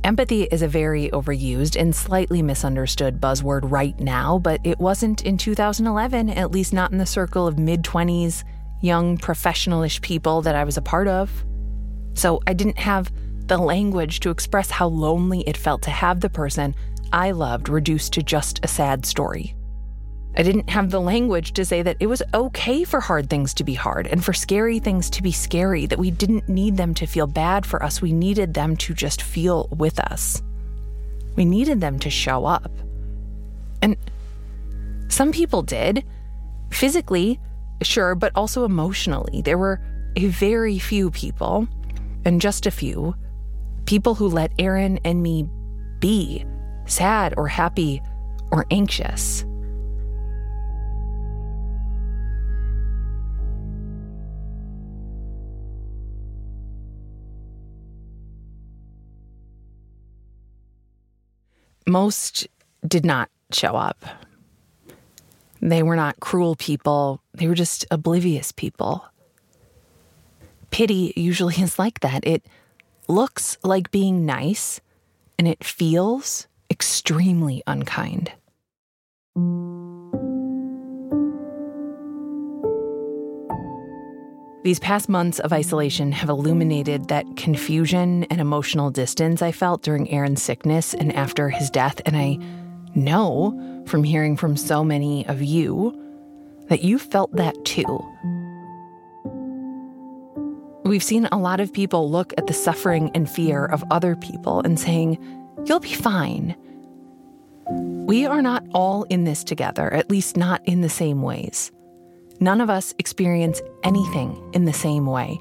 Empathy 0.04 0.44
is 0.44 0.62
a 0.62 0.68
very 0.68 1.10
overused 1.10 1.80
and 1.80 1.96
slightly 1.96 2.44
misunderstood 2.44 3.20
buzzword 3.20 3.62
right 3.64 4.00
now, 4.00 4.38
but 4.38 4.62
it 4.64 4.78
wasn't 4.78 5.24
in 5.24 5.36
2011, 5.36 6.30
at 6.30 6.52
least 6.52 6.74
not 6.74 6.92
in 6.92 7.00
the 7.00 7.08
circle 7.08 7.48
of 7.48 7.58
mid 7.58 7.82
20s, 7.82 8.44
young 8.82 9.18
professionalish 9.18 10.02
people 10.02 10.44
that 10.44 10.54
I 10.54 10.64
was 10.64 10.78
a 10.78 10.82
part 10.82 11.08
of. 11.08 11.44
So 12.14 12.40
I 12.46 12.54
didn't 12.54 12.78
have 12.78 13.12
the 13.48 13.58
language 13.58 14.20
to 14.20 14.30
express 14.30 14.70
how 14.70 14.88
lonely 14.88 15.42
it 15.42 15.58
felt 15.58 15.82
to 15.84 15.92
have 15.92 16.20
the 16.20 16.30
person 16.30 16.76
I 17.12 17.32
loved 17.32 17.70
reduced 17.70 18.14
to 18.14 18.22
just 18.22 18.60
a 18.64 18.68
sad 18.68 19.06
story. 19.08 19.55
I 20.38 20.44
didn't 20.44 20.70
have 20.70 20.92
the 20.92 21.00
language 21.00 21.54
to 21.54 21.64
say 21.64 21.82
that 21.82 21.98
it 22.00 22.08
was 22.08 22.22
okay 22.34 22.84
for 22.84 23.00
hard 23.00 23.30
things 23.30 23.54
to 23.54 23.64
be 23.64 23.74
hard 23.74 24.06
and 24.08 24.24
for 24.24 24.34
scary 24.34 24.80
things 24.80 25.10
to 25.12 25.24
be 25.24 25.32
scary, 25.32 25.86
that 25.86 26.00
we 26.00 26.12
didn't 26.12 26.50
need 26.50 26.76
them 26.76 26.94
to 26.96 27.06
feel 27.06 27.28
bad 27.28 27.66
for 27.66 27.82
us. 27.82 28.02
We 28.02 28.12
needed 28.12 28.54
them 28.54 28.76
to 28.78 28.94
just 28.94 29.22
feel 29.22 29.70
with 29.72 29.98
us. 30.00 30.42
We 31.38 31.46
needed 31.46 31.80
them 31.80 32.00
to 32.00 32.10
show 32.10 32.46
up. 32.46 32.72
And 33.82 33.96
some 35.08 35.32
people 35.32 35.62
did, 35.62 36.04
physically, 36.70 37.40
sure, 37.82 38.16
but 38.16 38.34
also 38.36 38.66
emotionally. 38.66 39.42
There 39.42 39.58
were 39.58 39.80
a 40.18 40.26
very 40.28 40.80
few 40.80 41.12
people, 41.12 41.68
and 42.26 42.42
just 42.42 42.66
a 42.66 42.72
few, 42.72 43.16
people 43.86 44.16
who 44.16 44.28
let 44.28 44.52
Aaron 44.60 45.00
and 45.06 45.24
me 45.24 45.48
be 46.00 46.46
sad 46.86 47.34
or 47.38 47.48
happy 47.48 48.02
or 48.52 48.66
anxious. 48.72 49.46
Most 61.88 62.48
did 62.88 63.06
not 63.06 63.30
show 63.52 63.76
up. 63.76 64.04
They 65.62 65.84
were 65.84 65.96
not 65.96 66.20
cruel 66.20 66.56
people, 66.56 67.22
they 67.34 67.48
were 67.48 67.56
just 67.56 67.86
oblivious 67.92 68.52
people. 68.52 69.06
Pity 70.72 71.14
usually 71.16 71.56
is 71.62 71.80
like 71.80 72.00
that. 72.02 72.26
It 72.26 72.46
looks 73.08 73.58
like 73.64 73.92
being 73.92 74.26
nice, 74.26 74.82
and 75.38 75.48
it 75.48 75.64
feels 75.64 76.48
extremely 76.70 77.62
unkind. 77.68 78.32
These 84.66 84.80
past 84.80 85.10
months 85.10 85.38
of 85.38 85.54
isolation 85.54 86.12
have 86.12 86.28
illuminated 86.28 87.10
that 87.10 87.38
confusion 87.38 88.24
and 88.32 88.42
emotional 88.42 88.90
distance 88.90 89.44
I 89.44 89.52
felt 89.52 89.84
during 89.84 90.10
Aaron's 90.10 90.42
sickness 90.42 90.96
and 90.96 91.14
after 91.14 91.50
his 91.50 91.70
death. 91.70 92.02
And 92.04 92.18
I 92.18 92.40
know 92.96 93.84
from 93.86 94.04
hearing 94.04 94.36
from 94.36 94.58
so 94.58 94.84
many 94.84 95.24
of 95.28 95.44
you 95.44 95.94
that 96.70 96.84
you 96.84 96.98
felt 96.98 97.32
that 97.34 97.54
too. 97.64 97.86
We've 100.84 101.04
seen 101.04 101.28
a 101.32 101.38
lot 101.38 101.60
of 101.60 101.72
people 101.72 102.10
look 102.10 102.34
at 102.36 102.48
the 102.48 102.54
suffering 102.54 103.12
and 103.14 103.30
fear 103.30 103.66
of 103.66 103.84
other 103.92 104.16
people 104.16 104.62
and 104.62 104.80
saying, 104.80 105.20
You'll 105.68 105.80
be 105.80 105.94
fine. 105.94 106.56
We 107.70 108.26
are 108.26 108.42
not 108.42 108.66
all 108.74 109.04
in 109.12 109.26
this 109.26 109.44
together, 109.44 109.94
at 109.94 110.10
least 110.10 110.36
not 110.36 110.68
in 110.68 110.82
the 110.82 110.90
same 110.90 111.22
ways. 111.22 111.72
None 112.40 112.62
of 112.62 112.70
us 112.70 112.94
experience 113.00 113.62
anything 113.84 114.42
in 114.54 114.66
the 114.66 114.74
same 114.74 115.06
way. 115.06 115.40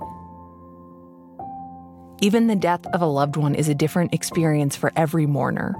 Even 2.20 2.46
the 2.46 2.56
death 2.56 2.86
of 2.88 3.02
a 3.02 3.06
loved 3.06 3.36
one 3.36 3.54
is 3.54 3.68
a 3.68 3.74
different 3.74 4.14
experience 4.14 4.76
for 4.76 4.92
every 4.96 5.26
mourner. 5.26 5.74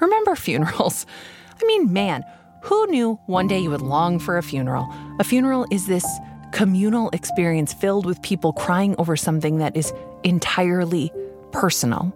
Remember 0.00 0.36
funerals. 0.36 1.06
I 1.62 1.66
mean, 1.66 1.92
man, 1.92 2.24
who 2.62 2.86
knew 2.88 3.14
one 3.26 3.46
day 3.46 3.60
you 3.60 3.70
would 3.70 3.82
long 3.82 4.18
for 4.18 4.38
a 4.38 4.42
funeral? 4.42 4.92
A 5.18 5.24
funeral 5.24 5.66
is 5.70 5.86
this 5.86 6.06
communal 6.52 7.10
experience 7.10 7.72
filled 7.72 8.06
with 8.06 8.20
people 8.22 8.52
crying 8.52 8.94
over 8.98 9.16
something 9.16 9.58
that 9.58 9.76
is 9.76 9.92
entirely 10.22 11.10
personal. 11.52 12.14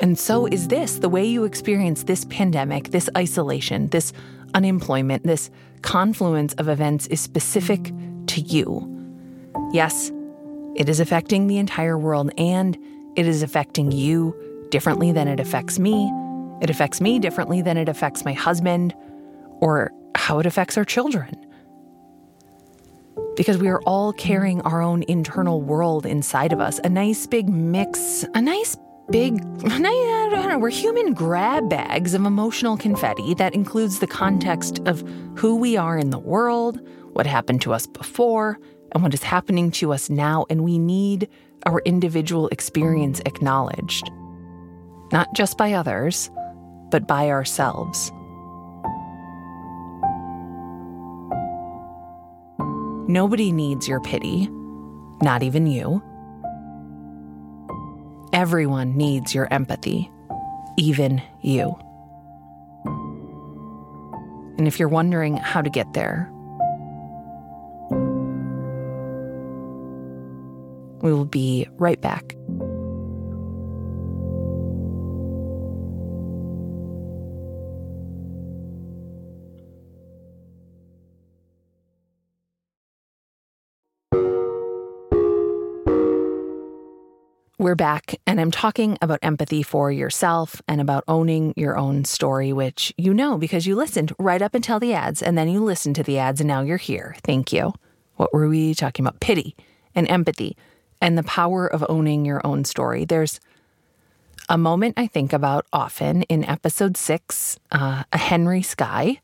And 0.00 0.18
so 0.18 0.46
is 0.46 0.68
this 0.68 0.98
the 0.98 1.08
way 1.08 1.24
you 1.24 1.44
experience 1.44 2.04
this 2.04 2.24
pandemic, 2.26 2.90
this 2.90 3.08
isolation, 3.16 3.88
this 3.88 4.12
unemployment, 4.56 5.22
this 5.22 5.50
confluence 5.82 6.54
of 6.54 6.68
events 6.68 7.06
is 7.08 7.20
specific 7.20 7.92
to 8.26 8.40
you. 8.40 8.90
Yes, 9.72 10.10
it 10.74 10.88
is 10.88 10.98
affecting 10.98 11.46
the 11.46 11.58
entire 11.58 11.98
world 11.98 12.30
and 12.38 12.76
it 13.16 13.26
is 13.26 13.42
affecting 13.42 13.92
you 13.92 14.34
differently 14.70 15.12
than 15.12 15.28
it 15.28 15.40
affects 15.40 15.78
me. 15.78 16.10
It 16.62 16.70
affects 16.70 17.02
me 17.02 17.18
differently 17.18 17.60
than 17.60 17.76
it 17.76 17.88
affects 17.88 18.24
my 18.24 18.32
husband 18.32 18.94
or 19.60 19.92
how 20.14 20.38
it 20.38 20.46
affects 20.46 20.78
our 20.78 20.84
children. 20.84 21.36
Because 23.36 23.58
we 23.58 23.68
are 23.68 23.82
all 23.82 24.14
carrying 24.14 24.62
our 24.62 24.80
own 24.80 25.02
internal 25.06 25.60
world 25.60 26.06
inside 26.06 26.54
of 26.54 26.60
us, 26.60 26.80
a 26.82 26.88
nice 26.88 27.26
big 27.26 27.50
mix, 27.50 28.24
a 28.34 28.40
nice 28.40 28.76
big, 29.10 29.42
we're 30.58 30.70
human 30.70 31.12
grab 31.12 31.68
bags 31.68 32.14
of 32.14 32.24
emotional 32.24 32.76
confetti 32.76 33.34
that 33.34 33.54
includes 33.54 33.98
the 33.98 34.06
context 34.06 34.80
of 34.86 35.04
who 35.36 35.56
we 35.56 35.76
are 35.76 35.98
in 35.98 36.10
the 36.10 36.18
world, 36.18 36.80
what 37.12 37.26
happened 37.26 37.60
to 37.62 37.72
us 37.72 37.86
before, 37.86 38.58
and 38.92 39.02
what 39.02 39.14
is 39.14 39.22
happening 39.22 39.70
to 39.70 39.92
us 39.92 40.08
now. 40.08 40.46
And 40.48 40.64
we 40.64 40.78
need 40.78 41.28
our 41.64 41.80
individual 41.84 42.48
experience 42.48 43.20
acknowledged, 43.26 44.10
not 45.12 45.28
just 45.34 45.58
by 45.58 45.72
others, 45.72 46.30
but 46.90 47.06
by 47.06 47.28
ourselves. 47.28 48.10
Nobody 53.08 53.52
needs 53.52 53.86
your 53.86 54.00
pity, 54.00 54.48
not 55.22 55.42
even 55.42 55.66
you. 55.66 56.02
Everyone 58.36 58.98
needs 58.98 59.34
your 59.34 59.50
empathy, 59.50 60.10
even 60.76 61.22
you. 61.40 61.74
And 64.58 64.68
if 64.68 64.78
you're 64.78 64.90
wondering 64.90 65.38
how 65.38 65.62
to 65.62 65.70
get 65.70 65.94
there, 65.94 66.30
we 71.00 71.14
will 71.14 71.24
be 71.24 71.66
right 71.78 71.98
back. 71.98 72.36
We're 87.66 87.74
back, 87.74 88.20
and 88.28 88.40
I'm 88.40 88.52
talking 88.52 88.96
about 89.02 89.18
empathy 89.22 89.64
for 89.64 89.90
yourself 89.90 90.62
and 90.68 90.80
about 90.80 91.02
owning 91.08 91.52
your 91.56 91.76
own 91.76 92.04
story, 92.04 92.52
which 92.52 92.94
you 92.96 93.12
know 93.12 93.38
because 93.38 93.66
you 93.66 93.74
listened 93.74 94.12
right 94.20 94.40
up 94.40 94.54
until 94.54 94.78
the 94.78 94.94
ads, 94.94 95.20
and 95.20 95.36
then 95.36 95.48
you 95.48 95.58
listened 95.58 95.96
to 95.96 96.04
the 96.04 96.16
ads, 96.16 96.40
and 96.40 96.46
now 96.46 96.60
you're 96.60 96.76
here. 96.76 97.16
Thank 97.24 97.52
you. 97.52 97.74
What 98.14 98.32
were 98.32 98.48
we 98.48 98.72
talking 98.72 99.04
about? 99.04 99.18
Pity 99.18 99.56
and 99.96 100.08
empathy 100.08 100.56
and 101.00 101.18
the 101.18 101.24
power 101.24 101.66
of 101.66 101.84
owning 101.88 102.24
your 102.24 102.40
own 102.46 102.64
story. 102.64 103.04
There's 103.04 103.40
a 104.48 104.56
moment 104.56 104.94
I 104.96 105.08
think 105.08 105.32
about 105.32 105.66
often 105.72 106.22
in 106.22 106.44
episode 106.44 106.96
six, 106.96 107.58
uh, 107.72 108.04
a 108.12 108.18
Henry 108.18 108.62
Sky, 108.62 109.20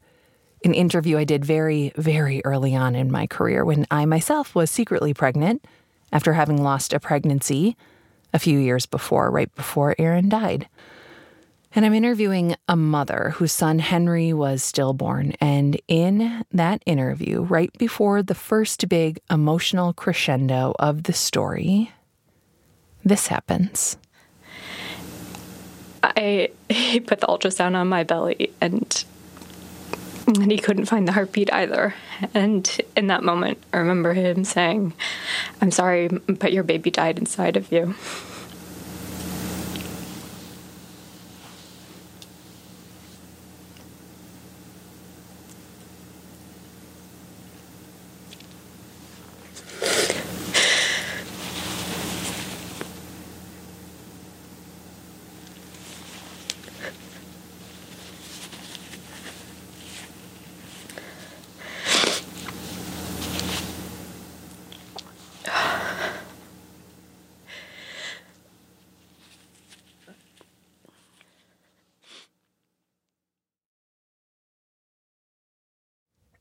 an 0.65 0.75
interview 0.75 1.17
I 1.17 1.23
did 1.23 1.45
very, 1.45 1.93
very 1.95 2.45
early 2.45 2.75
on 2.75 2.97
in 2.97 3.09
my 3.09 3.29
career 3.29 3.65
when 3.65 3.87
I 3.89 4.05
myself 4.05 4.57
was 4.57 4.69
secretly 4.69 5.15
pregnant 5.15 5.65
after 6.13 6.33
having 6.33 6.61
lost 6.61 6.93
a 6.93 6.99
pregnancy 6.99 7.77
a 8.33 8.39
few 8.39 8.59
years 8.59 8.87
before, 8.87 9.31
right 9.31 9.55
before 9.55 9.95
Aaron 9.99 10.29
died. 10.29 10.69
And 11.75 11.87
I'm 11.87 11.95
interviewing 11.95 12.55
a 12.69 12.77
mother 12.77 13.33
whose 13.37 13.53
son 13.53 13.79
Henry 13.79 14.33
was 14.33 14.63
stillborn. 14.63 15.33
And 15.41 15.81
in 15.89 16.45
that 16.53 16.83
interview, 16.85 17.43
right 17.43 17.73
before 17.79 18.23
the 18.23 18.35
first 18.35 18.89
big 18.89 19.21
emotional 19.31 19.95
crescendo 19.95 20.75
of 20.79 21.05
the 21.05 21.15
story, 21.15 21.91
this 23.05 23.29
happens. 23.29 23.97
I 26.03 26.51
he 26.69 27.01
put 27.01 27.21
the 27.21 27.27
ultrasound 27.27 27.75
on 27.75 27.89
my 27.89 28.05
belly 28.05 28.53
and 28.61 29.05
and 30.27 30.51
he 30.51 30.59
couldn't 30.59 30.87
find 30.87 31.07
the 31.07 31.13
heartbeat 31.13 31.53
either. 31.53 31.95
And 32.35 32.71
in 32.97 33.09
that 33.09 33.23
moment, 33.23 33.59
I 33.73 33.79
remember 33.79 34.15
him 34.15 34.45
saying, 34.45 34.93
I'm 35.61 35.71
sorry, 35.71 36.09
but 36.09 36.53
your 36.53 36.63
baby 36.63 36.91
died 36.91 37.19
inside 37.19 37.57
of 37.57 37.71
you. 37.73 37.95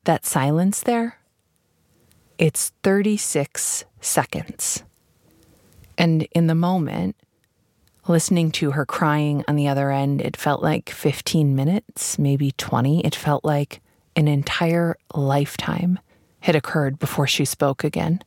That 0.06 0.26
silence 0.26 0.82
there, 0.82 1.20
it's 2.38 2.72
36 2.84 3.86
seconds. 4.00 4.84
And 5.98 6.24
in 6.32 6.48
the 6.48 6.56
moment, 6.56 7.16
listening 8.08 8.52
to 8.54 8.72
her 8.72 8.86
crying 8.86 9.44
on 9.48 9.56
the 9.56 9.68
other 9.68 9.92
end, 9.92 10.22
it 10.22 10.36
felt 10.36 10.64
like 10.64 10.90
15 10.90 11.56
minutes, 11.56 12.18
maybe 12.18 12.52
20. 12.54 13.06
It 13.06 13.16
felt 13.16 13.46
like 13.46 13.82
an 14.16 14.28
entire 14.28 14.98
lifetime 15.14 16.00
had 16.42 16.56
occurred 16.56 16.98
before 16.98 17.28
she 17.28 17.46
spoke 17.46 17.84
again. 17.84 18.22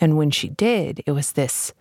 And 0.00 0.16
when 0.16 0.32
she 0.32 0.48
did, 0.48 1.02
it 1.06 1.12
was 1.12 1.32
this 1.32 1.72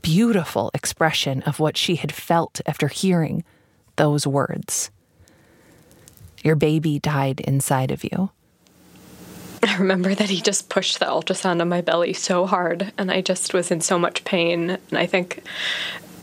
beautiful 0.00 0.70
expression 0.74 1.42
of 1.42 1.58
what 1.58 1.76
she 1.76 1.96
had 1.96 2.12
felt 2.12 2.60
after 2.64 2.86
hearing 2.86 3.42
those 3.96 4.26
words. 4.26 4.92
Your 6.42 6.56
baby 6.56 6.98
died 6.98 7.40
inside 7.40 7.90
of 7.90 8.04
you. 8.04 8.30
I 9.62 9.76
remember 9.76 10.14
that 10.14 10.30
he 10.30 10.40
just 10.40 10.68
pushed 10.68 11.00
the 11.00 11.06
ultrasound 11.06 11.60
on 11.60 11.68
my 11.68 11.80
belly 11.80 12.12
so 12.12 12.46
hard, 12.46 12.92
and 12.96 13.10
I 13.10 13.20
just 13.20 13.52
was 13.52 13.70
in 13.70 13.80
so 13.80 13.98
much 13.98 14.24
pain. 14.24 14.70
And 14.70 14.98
I 14.98 15.06
think 15.06 15.42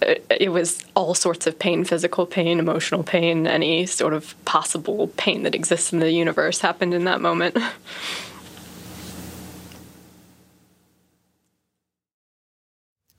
uh, 0.01 0.15
it 0.29 0.51
was 0.51 0.83
all 0.95 1.13
sorts 1.13 1.45
of 1.47 1.59
pain 1.59 1.83
physical 1.83 2.25
pain, 2.25 2.59
emotional 2.59 3.03
pain, 3.03 3.45
any 3.45 3.85
sort 3.85 4.13
of 4.13 4.35
possible 4.45 5.07
pain 5.17 5.43
that 5.43 5.55
exists 5.55 5.91
in 5.91 5.99
the 5.99 6.11
universe 6.11 6.61
happened 6.61 6.93
in 6.93 7.03
that 7.05 7.21
moment. 7.21 7.57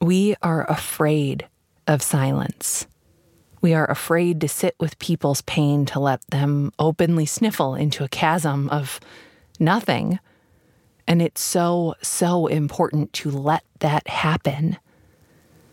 We 0.06 0.36
are 0.40 0.70
afraid 0.70 1.48
of 1.88 2.00
silence. 2.00 2.86
We 3.66 3.74
are 3.74 3.90
afraid 3.90 4.40
to 4.42 4.48
sit 4.48 4.76
with 4.78 4.96
people's 5.00 5.42
pain 5.42 5.86
to 5.86 5.98
let 5.98 6.24
them 6.28 6.70
openly 6.78 7.26
sniffle 7.26 7.74
into 7.74 8.04
a 8.04 8.08
chasm 8.08 8.68
of 8.68 9.00
nothing. 9.58 10.20
And 11.08 11.20
it's 11.20 11.40
so, 11.40 11.96
so 12.00 12.46
important 12.46 13.12
to 13.14 13.28
let 13.28 13.64
that 13.80 14.06
happen. 14.06 14.76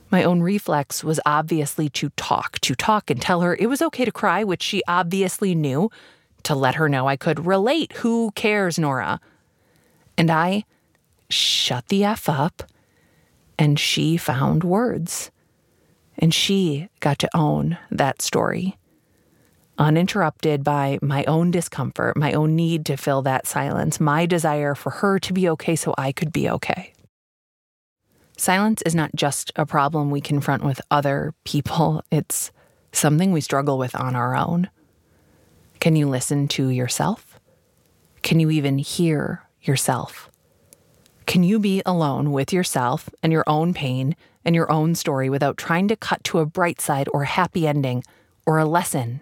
My 0.09 0.23
own 0.23 0.41
reflex 0.41 1.03
was 1.03 1.19
obviously 1.23 1.87
to 1.89 2.09
talk, 2.17 2.57
to 2.61 2.73
talk 2.73 3.11
and 3.11 3.21
tell 3.21 3.41
her 3.41 3.55
it 3.59 3.67
was 3.67 3.83
okay 3.83 4.05
to 4.05 4.11
cry, 4.11 4.43
which 4.43 4.63
she 4.63 4.81
obviously 4.87 5.53
knew, 5.53 5.91
to 6.41 6.55
let 6.55 6.73
her 6.73 6.89
know 6.89 7.07
I 7.07 7.15
could 7.15 7.45
relate. 7.45 7.93
Who 7.97 8.31
cares, 8.31 8.79
Nora? 8.79 9.21
And 10.17 10.31
I 10.31 10.65
shut 11.29 11.89
the 11.89 12.05
F 12.05 12.27
up, 12.27 12.63
and 13.59 13.79
she 13.79 14.17
found 14.17 14.63
words. 14.63 15.29
And 16.17 16.33
she 16.33 16.89
got 16.99 17.19
to 17.19 17.29
own 17.35 17.77
that 17.91 18.21
story, 18.21 18.77
uninterrupted 19.77 20.63
by 20.63 20.99
my 21.01 21.23
own 21.25 21.51
discomfort, 21.51 22.15
my 22.15 22.33
own 22.33 22.55
need 22.55 22.85
to 22.85 22.97
fill 22.97 23.21
that 23.23 23.47
silence, 23.47 23.99
my 23.99 24.25
desire 24.25 24.75
for 24.75 24.91
her 24.91 25.19
to 25.19 25.33
be 25.33 25.49
okay 25.49 25.75
so 25.75 25.93
I 25.97 26.11
could 26.11 26.31
be 26.31 26.49
okay. 26.49 26.93
Silence 28.37 28.81
is 28.83 28.95
not 28.95 29.11
just 29.15 29.51
a 29.55 29.65
problem 29.65 30.09
we 30.09 30.21
confront 30.21 30.63
with 30.63 30.81
other 30.89 31.33
people, 31.43 32.03
it's 32.11 32.51
something 32.91 33.31
we 33.31 33.41
struggle 33.41 33.77
with 33.77 33.95
on 33.95 34.15
our 34.15 34.35
own. 34.35 34.69
Can 35.79 35.95
you 35.95 36.07
listen 36.07 36.47
to 36.49 36.69
yourself? 36.69 37.39
Can 38.21 38.39
you 38.39 38.49
even 38.49 38.77
hear 38.77 39.43
yourself? 39.61 40.29
Can 41.25 41.43
you 41.43 41.59
be 41.59 41.81
alone 41.85 42.31
with 42.31 42.53
yourself 42.53 43.09
and 43.21 43.31
your 43.31 43.43
own 43.47 43.73
pain 43.73 44.15
and 44.45 44.55
your 44.55 44.71
own 44.71 44.95
story 44.95 45.29
without 45.29 45.57
trying 45.57 45.87
to 45.87 45.95
cut 45.95 46.23
to 46.25 46.39
a 46.39 46.45
bright 46.45 46.81
side 46.81 47.07
or 47.13 47.23
happy 47.23 47.67
ending 47.67 48.03
or 48.45 48.57
a 48.57 48.65
lesson. 48.65 49.21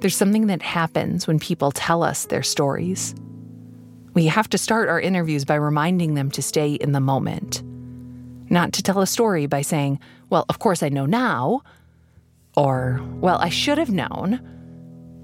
There's 0.00 0.16
something 0.16 0.48
that 0.48 0.60
happens 0.60 1.26
when 1.26 1.38
people 1.38 1.72
tell 1.72 2.02
us 2.02 2.26
their 2.26 2.42
stories. 2.42 3.14
We 4.12 4.26
have 4.26 4.50
to 4.50 4.58
start 4.58 4.90
our 4.90 5.00
interviews 5.00 5.46
by 5.46 5.54
reminding 5.54 6.12
them 6.14 6.30
to 6.32 6.42
stay 6.42 6.74
in 6.74 6.92
the 6.92 7.00
moment. 7.00 7.62
not 8.50 8.74
to 8.74 8.82
tell 8.82 9.00
a 9.00 9.06
story 9.06 9.46
by 9.46 9.62
saying, 9.62 9.98
Well, 10.28 10.44
of 10.50 10.58
course 10.58 10.82
I 10.82 10.90
know 10.90 11.06
now, 11.06 11.62
or 12.54 13.00
Well, 13.14 13.38
I 13.38 13.48
should 13.48 13.78
have 13.78 13.90
known, 13.90 14.40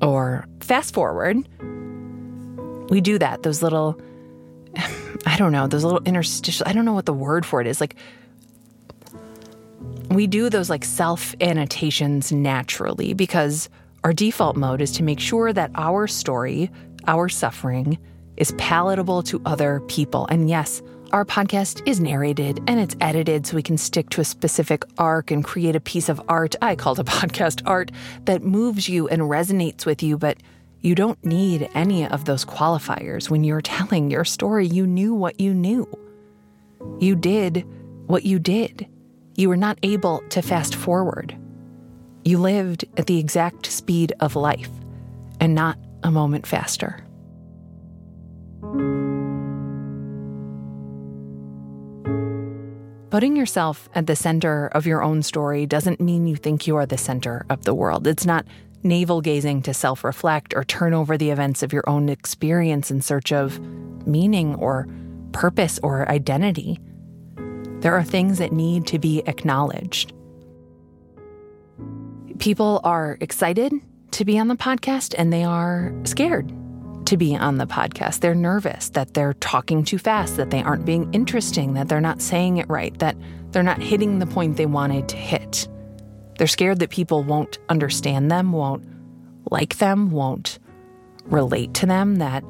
or 0.00 0.46
Fast 0.60 0.94
forward. 0.94 1.36
We 2.90 3.00
do 3.00 3.18
that, 3.18 3.42
those 3.42 3.62
little, 3.62 3.98
I 5.26 5.36
don't 5.38 5.52
know, 5.52 5.66
those 5.66 5.84
little 5.84 6.02
interstitial, 6.04 6.66
I 6.68 6.72
don't 6.72 6.84
know 6.84 6.92
what 6.92 7.06
the 7.06 7.14
word 7.14 7.46
for 7.46 7.60
it 7.60 7.66
is. 7.66 7.80
Like, 7.80 7.96
we 10.10 10.26
do 10.26 10.50
those 10.50 10.68
like 10.68 10.84
self 10.84 11.34
annotations 11.40 12.32
naturally 12.32 13.14
because 13.14 13.68
our 14.02 14.12
default 14.12 14.56
mode 14.56 14.80
is 14.82 14.90
to 14.92 15.02
make 15.02 15.20
sure 15.20 15.52
that 15.52 15.70
our 15.76 16.06
story, 16.06 16.70
our 17.06 17.28
suffering, 17.28 17.96
is 18.36 18.52
palatable 18.58 19.22
to 19.22 19.40
other 19.44 19.80
people. 19.86 20.26
And 20.26 20.48
yes, 20.48 20.82
our 21.12 21.24
podcast 21.24 21.86
is 21.86 22.00
narrated 22.00 22.60
and 22.66 22.80
it's 22.80 22.96
edited 23.00 23.46
so 23.46 23.56
we 23.56 23.62
can 23.62 23.76
stick 23.76 24.10
to 24.10 24.20
a 24.20 24.24
specific 24.24 24.84
arc 24.98 25.30
and 25.30 25.44
create 25.44 25.76
a 25.76 25.80
piece 25.80 26.08
of 26.08 26.20
art. 26.28 26.56
I 26.62 26.74
call 26.76 26.94
it 26.94 26.98
a 26.98 27.04
podcast 27.04 27.62
art 27.66 27.92
that 28.24 28.42
moves 28.42 28.88
you 28.88 29.06
and 29.08 29.22
resonates 29.22 29.86
with 29.86 30.02
you, 30.02 30.18
but 30.18 30.38
you 30.82 30.94
don't 30.94 31.22
need 31.24 31.68
any 31.74 32.06
of 32.06 32.24
those 32.24 32.44
qualifiers. 32.44 33.28
When 33.28 33.44
you're 33.44 33.60
telling 33.78 34.10
your 34.10 34.24
story, 34.24 34.66
you 34.66 34.86
knew 34.86 35.14
what 35.14 35.40
you 35.40 35.54
knew. 35.54 35.86
You 36.98 37.14
did 37.16 37.66
what 38.06 38.24
you 38.24 38.38
did. 38.38 38.88
You 39.36 39.48
were 39.48 39.56
not 39.56 39.78
able 39.82 40.22
to 40.30 40.42
fast 40.42 40.74
forward. 40.74 41.36
You 42.24 42.38
lived 42.38 42.84
at 42.96 43.06
the 43.06 43.18
exact 43.18 43.66
speed 43.66 44.12
of 44.20 44.36
life 44.36 44.70
and 45.40 45.54
not 45.54 45.78
a 46.02 46.10
moment 46.10 46.46
faster. 46.46 47.04
Putting 53.10 53.34
yourself 53.34 53.88
at 53.94 54.06
the 54.06 54.14
center 54.14 54.68
of 54.68 54.86
your 54.86 55.02
own 55.02 55.22
story 55.22 55.66
doesn't 55.66 56.00
mean 56.00 56.26
you 56.26 56.36
think 56.36 56.66
you 56.66 56.76
are 56.76 56.86
the 56.86 56.96
center 56.98 57.44
of 57.50 57.64
the 57.64 57.74
world. 57.74 58.06
It's 58.06 58.24
not 58.24 58.46
navel 58.82 59.20
gazing 59.20 59.62
to 59.62 59.74
self 59.74 60.04
reflect 60.04 60.54
or 60.54 60.64
turn 60.64 60.94
over 60.94 61.16
the 61.16 61.30
events 61.30 61.62
of 61.62 61.72
your 61.72 61.88
own 61.88 62.08
experience 62.08 62.90
in 62.90 63.00
search 63.00 63.32
of 63.32 63.60
meaning 64.06 64.54
or 64.56 64.88
purpose 65.32 65.78
or 65.82 66.08
identity. 66.10 66.78
There 67.80 67.94
are 67.94 68.04
things 68.04 68.38
that 68.38 68.52
need 68.52 68.86
to 68.88 68.98
be 68.98 69.22
acknowledged 69.26 70.12
people 72.40 72.80
are 72.84 73.18
excited 73.20 73.72
to 74.10 74.24
be 74.24 74.38
on 74.38 74.48
the 74.48 74.56
podcast 74.56 75.14
and 75.16 75.32
they 75.32 75.44
are 75.44 75.92
scared 76.04 76.48
to 77.06 77.16
be 77.16 77.36
on 77.36 77.58
the 77.58 77.66
podcast. 77.66 78.20
They're 78.20 78.34
nervous 78.34 78.88
that 78.90 79.14
they're 79.14 79.34
talking 79.34 79.84
too 79.84 79.98
fast, 79.98 80.36
that 80.36 80.50
they 80.50 80.62
aren't 80.62 80.84
being 80.84 81.12
interesting, 81.12 81.74
that 81.74 81.88
they're 81.88 82.00
not 82.00 82.20
saying 82.20 82.56
it 82.56 82.68
right, 82.68 82.98
that 82.98 83.16
they're 83.50 83.62
not 83.62 83.80
hitting 83.80 84.18
the 84.18 84.26
point 84.26 84.56
they 84.56 84.66
wanted 84.66 85.08
to 85.10 85.16
hit. 85.16 85.68
They're 86.40 86.46
scared 86.46 86.78
that 86.78 86.88
people 86.88 87.22
won't 87.22 87.58
understand 87.68 88.30
them, 88.30 88.52
won't 88.52 88.82
like 89.50 89.76
them, 89.76 90.10
won't 90.10 90.58
relate 91.26 91.74
to 91.74 91.84
them, 91.84 92.16
that 92.16 92.42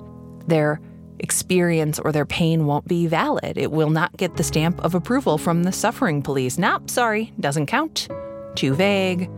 their 0.46 0.80
experience 1.18 1.98
or 1.98 2.12
their 2.12 2.24
pain 2.24 2.66
won't 2.66 2.86
be 2.86 3.08
valid. 3.08 3.58
It 3.58 3.72
will 3.72 3.90
not 3.90 4.16
get 4.16 4.36
the 4.36 4.44
stamp 4.44 4.78
of 4.84 4.94
approval 4.94 5.38
from 5.38 5.64
the 5.64 5.72
suffering 5.72 6.22
police. 6.22 6.56
Nope, 6.56 6.88
sorry, 6.88 7.32
doesn't 7.40 7.66
count. 7.66 8.06
Too 8.54 8.74
vague 8.74 9.28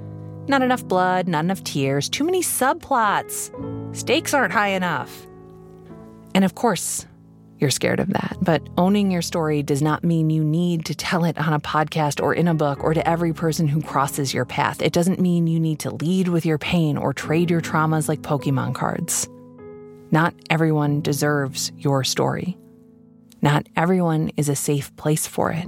not 0.49 0.61
enough 0.61 0.87
blood, 0.87 1.29
not 1.29 1.45
enough 1.45 1.65
tears, 1.65 2.11
too 2.11 2.25
many 2.25 2.43
subplots. 2.43 3.51
Stakes 3.97 4.35
aren't 4.35 4.53
high 4.53 4.69
enough. 4.69 5.27
And 6.35 6.45
of 6.45 6.55
course, 6.55 7.07
you're 7.63 7.71
scared 7.71 8.01
of 8.01 8.09
that. 8.09 8.37
But 8.43 8.69
owning 8.77 9.11
your 9.11 9.23
story 9.23 9.63
does 9.63 9.81
not 9.81 10.05
mean 10.05 10.29
you 10.29 10.43
need 10.45 10.85
to 10.87 10.95
tell 10.95 11.25
it 11.25 11.39
on 11.39 11.53
a 11.53 11.61
podcast 11.61 12.21
or 12.21 12.35
in 12.35 12.49
a 12.49 12.55
book 12.55 12.83
or 12.83 12.93
to 12.93 13.09
every 13.09 13.33
person 13.33 13.69
who 13.69 13.81
crosses 13.81 14.35
your 14.35 14.45
path. 14.45 14.83
It 14.83 14.93
doesn't 14.93 15.21
mean 15.21 15.47
you 15.47 15.61
need 15.61 15.79
to 15.81 15.95
lead 15.95 16.29
with 16.29 16.45
your 16.45 16.59
pain 16.59 16.99
or 16.99 17.15
trade 17.15 17.51
your 17.51 17.61
traumas 17.61 18.09
like 18.09 18.21
Pokemon 18.21 18.75
cards. 18.75 19.29
Not 20.11 20.35
everyone 20.51 21.01
deserves 21.01 21.73
your 21.79 22.05
story. 22.05 22.59
Not 23.41 23.67
everyone 23.77 24.33
is 24.37 24.49
a 24.49 24.57
safe 24.57 24.95
place 24.97 25.27
for 25.27 25.53
it. 25.53 25.67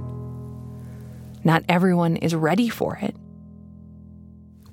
Not 1.45 1.63
everyone 1.69 2.17
is 2.17 2.35
ready 2.35 2.69
for 2.69 2.97
it. 3.01 3.15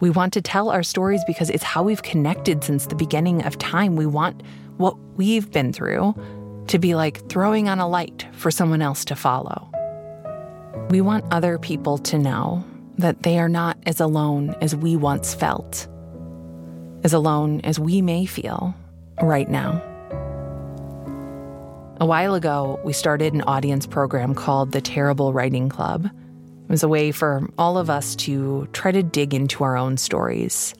We 0.00 0.10
want 0.10 0.32
to 0.32 0.42
tell 0.42 0.70
our 0.70 0.82
stories 0.82 1.22
because 1.24 1.48
it's 1.48 1.62
how 1.62 1.84
we've 1.84 2.02
connected 2.02 2.64
since 2.64 2.86
the 2.86 2.96
beginning 2.96 3.44
of 3.44 3.56
time. 3.58 3.94
We 3.94 4.06
want 4.06 4.42
what 4.78 4.98
we've 5.16 5.48
been 5.52 5.72
through 5.72 6.14
to 6.72 6.78
be 6.78 6.94
like 6.94 7.28
throwing 7.28 7.68
on 7.68 7.80
a 7.80 7.86
light 7.86 8.26
for 8.32 8.50
someone 8.50 8.80
else 8.80 9.04
to 9.04 9.14
follow. 9.14 9.70
We 10.88 11.02
want 11.02 11.30
other 11.30 11.58
people 11.58 11.98
to 11.98 12.16
know 12.16 12.64
that 12.96 13.24
they 13.24 13.38
are 13.38 13.48
not 13.50 13.76
as 13.84 14.00
alone 14.00 14.56
as 14.62 14.74
we 14.74 14.96
once 14.96 15.34
felt, 15.34 15.86
as 17.04 17.12
alone 17.12 17.60
as 17.60 17.78
we 17.78 18.00
may 18.00 18.24
feel 18.24 18.74
right 19.20 19.50
now. 19.50 19.82
A 22.00 22.06
while 22.06 22.34
ago, 22.34 22.80
we 22.82 22.94
started 22.94 23.34
an 23.34 23.42
audience 23.42 23.86
program 23.86 24.34
called 24.34 24.72
the 24.72 24.80
Terrible 24.80 25.34
Writing 25.34 25.68
Club. 25.68 26.06
It 26.06 26.70
was 26.70 26.82
a 26.82 26.88
way 26.88 27.12
for 27.12 27.50
all 27.58 27.76
of 27.76 27.90
us 27.90 28.16
to 28.16 28.66
try 28.72 28.92
to 28.92 29.02
dig 29.02 29.34
into 29.34 29.62
our 29.62 29.76
own 29.76 29.98
stories. 29.98 30.74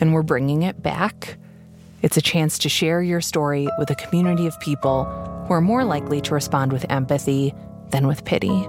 And 0.00 0.12
we're 0.12 0.22
bringing 0.22 0.62
it 0.62 0.82
back. 0.82 1.38
It's 2.02 2.16
a 2.16 2.22
chance 2.22 2.58
to 2.58 2.68
share 2.68 3.02
your 3.02 3.20
story 3.20 3.68
with 3.78 3.90
a 3.90 3.94
community 3.94 4.46
of 4.46 4.58
people 4.60 5.04
who 5.46 5.54
are 5.54 5.60
more 5.60 5.84
likely 5.84 6.20
to 6.22 6.34
respond 6.34 6.72
with 6.72 6.86
empathy 6.90 7.54
than 7.90 8.06
with 8.06 8.24
pity. 8.24 8.68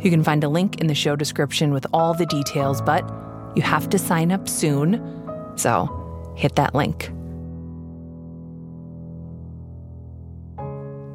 You 0.00 0.10
can 0.10 0.22
find 0.22 0.44
a 0.44 0.48
link 0.48 0.80
in 0.80 0.86
the 0.86 0.94
show 0.94 1.16
description 1.16 1.72
with 1.72 1.86
all 1.92 2.14
the 2.14 2.26
details, 2.26 2.80
but 2.80 3.08
you 3.56 3.62
have 3.62 3.88
to 3.90 3.98
sign 3.98 4.30
up 4.30 4.48
soon. 4.48 5.02
So 5.56 6.34
hit 6.36 6.54
that 6.56 6.74
link. 6.74 7.10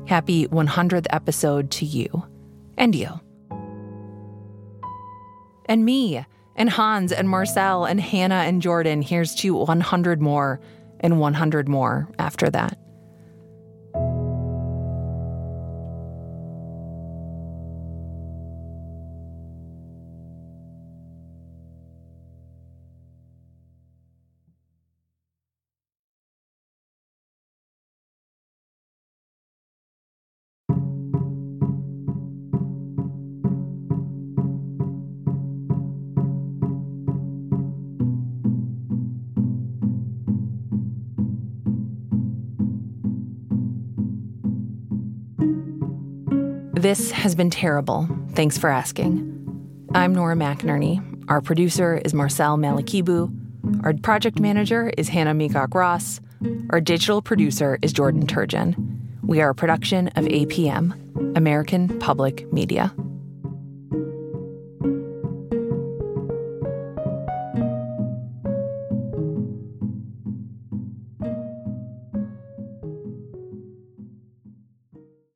Happy 0.08 0.48
100th 0.48 1.08
episode 1.12 1.72
to 1.72 1.86
you 1.86 2.26
and 2.78 2.94
you 2.94 3.20
and 5.66 5.86
me, 5.86 6.26
and 6.56 6.70
Hans, 6.70 7.12
and 7.12 7.28
Marcel, 7.28 7.86
and 7.86 8.00
Hannah, 8.00 8.44
and 8.46 8.62
Jordan. 8.62 9.02
Here's 9.02 9.34
to 9.36 9.56
100 9.56 10.22
more, 10.22 10.60
and 11.04 11.20
100 11.20 11.70
more 11.70 12.10
after 12.18 12.50
that. 12.50 12.78
This 46.84 47.12
has 47.12 47.34
been 47.34 47.50
terrible. 47.50 48.10
Thanks 48.34 48.58
for 48.58 48.70
asking. 48.70 49.24
I'm 49.96 50.14
Nora 50.14 50.36
McInerny. 50.36 51.02
Our 51.30 51.40
producer 51.40 52.02
is 52.04 52.14
Marcel 52.14 52.58
Malekebu. 52.58 53.86
Our 53.86 53.94
project 53.94 54.38
manager 54.38 54.92
is 54.98 55.08
Hannah 55.08 55.34
Meacock 55.34 55.74
Ross. 55.76 56.20
Our 56.72 56.82
digital 56.82 57.22
producer 57.22 57.80
is 57.82 57.94
Jordan 57.94 58.28
Turgeon. 58.28 58.76
We 59.22 59.40
are 59.40 59.52
a 59.52 59.56
production 59.56 60.10
of 60.18 60.26
APM, 60.26 61.38
American 61.38 62.00
Public 62.00 62.52
Media. 62.52 62.94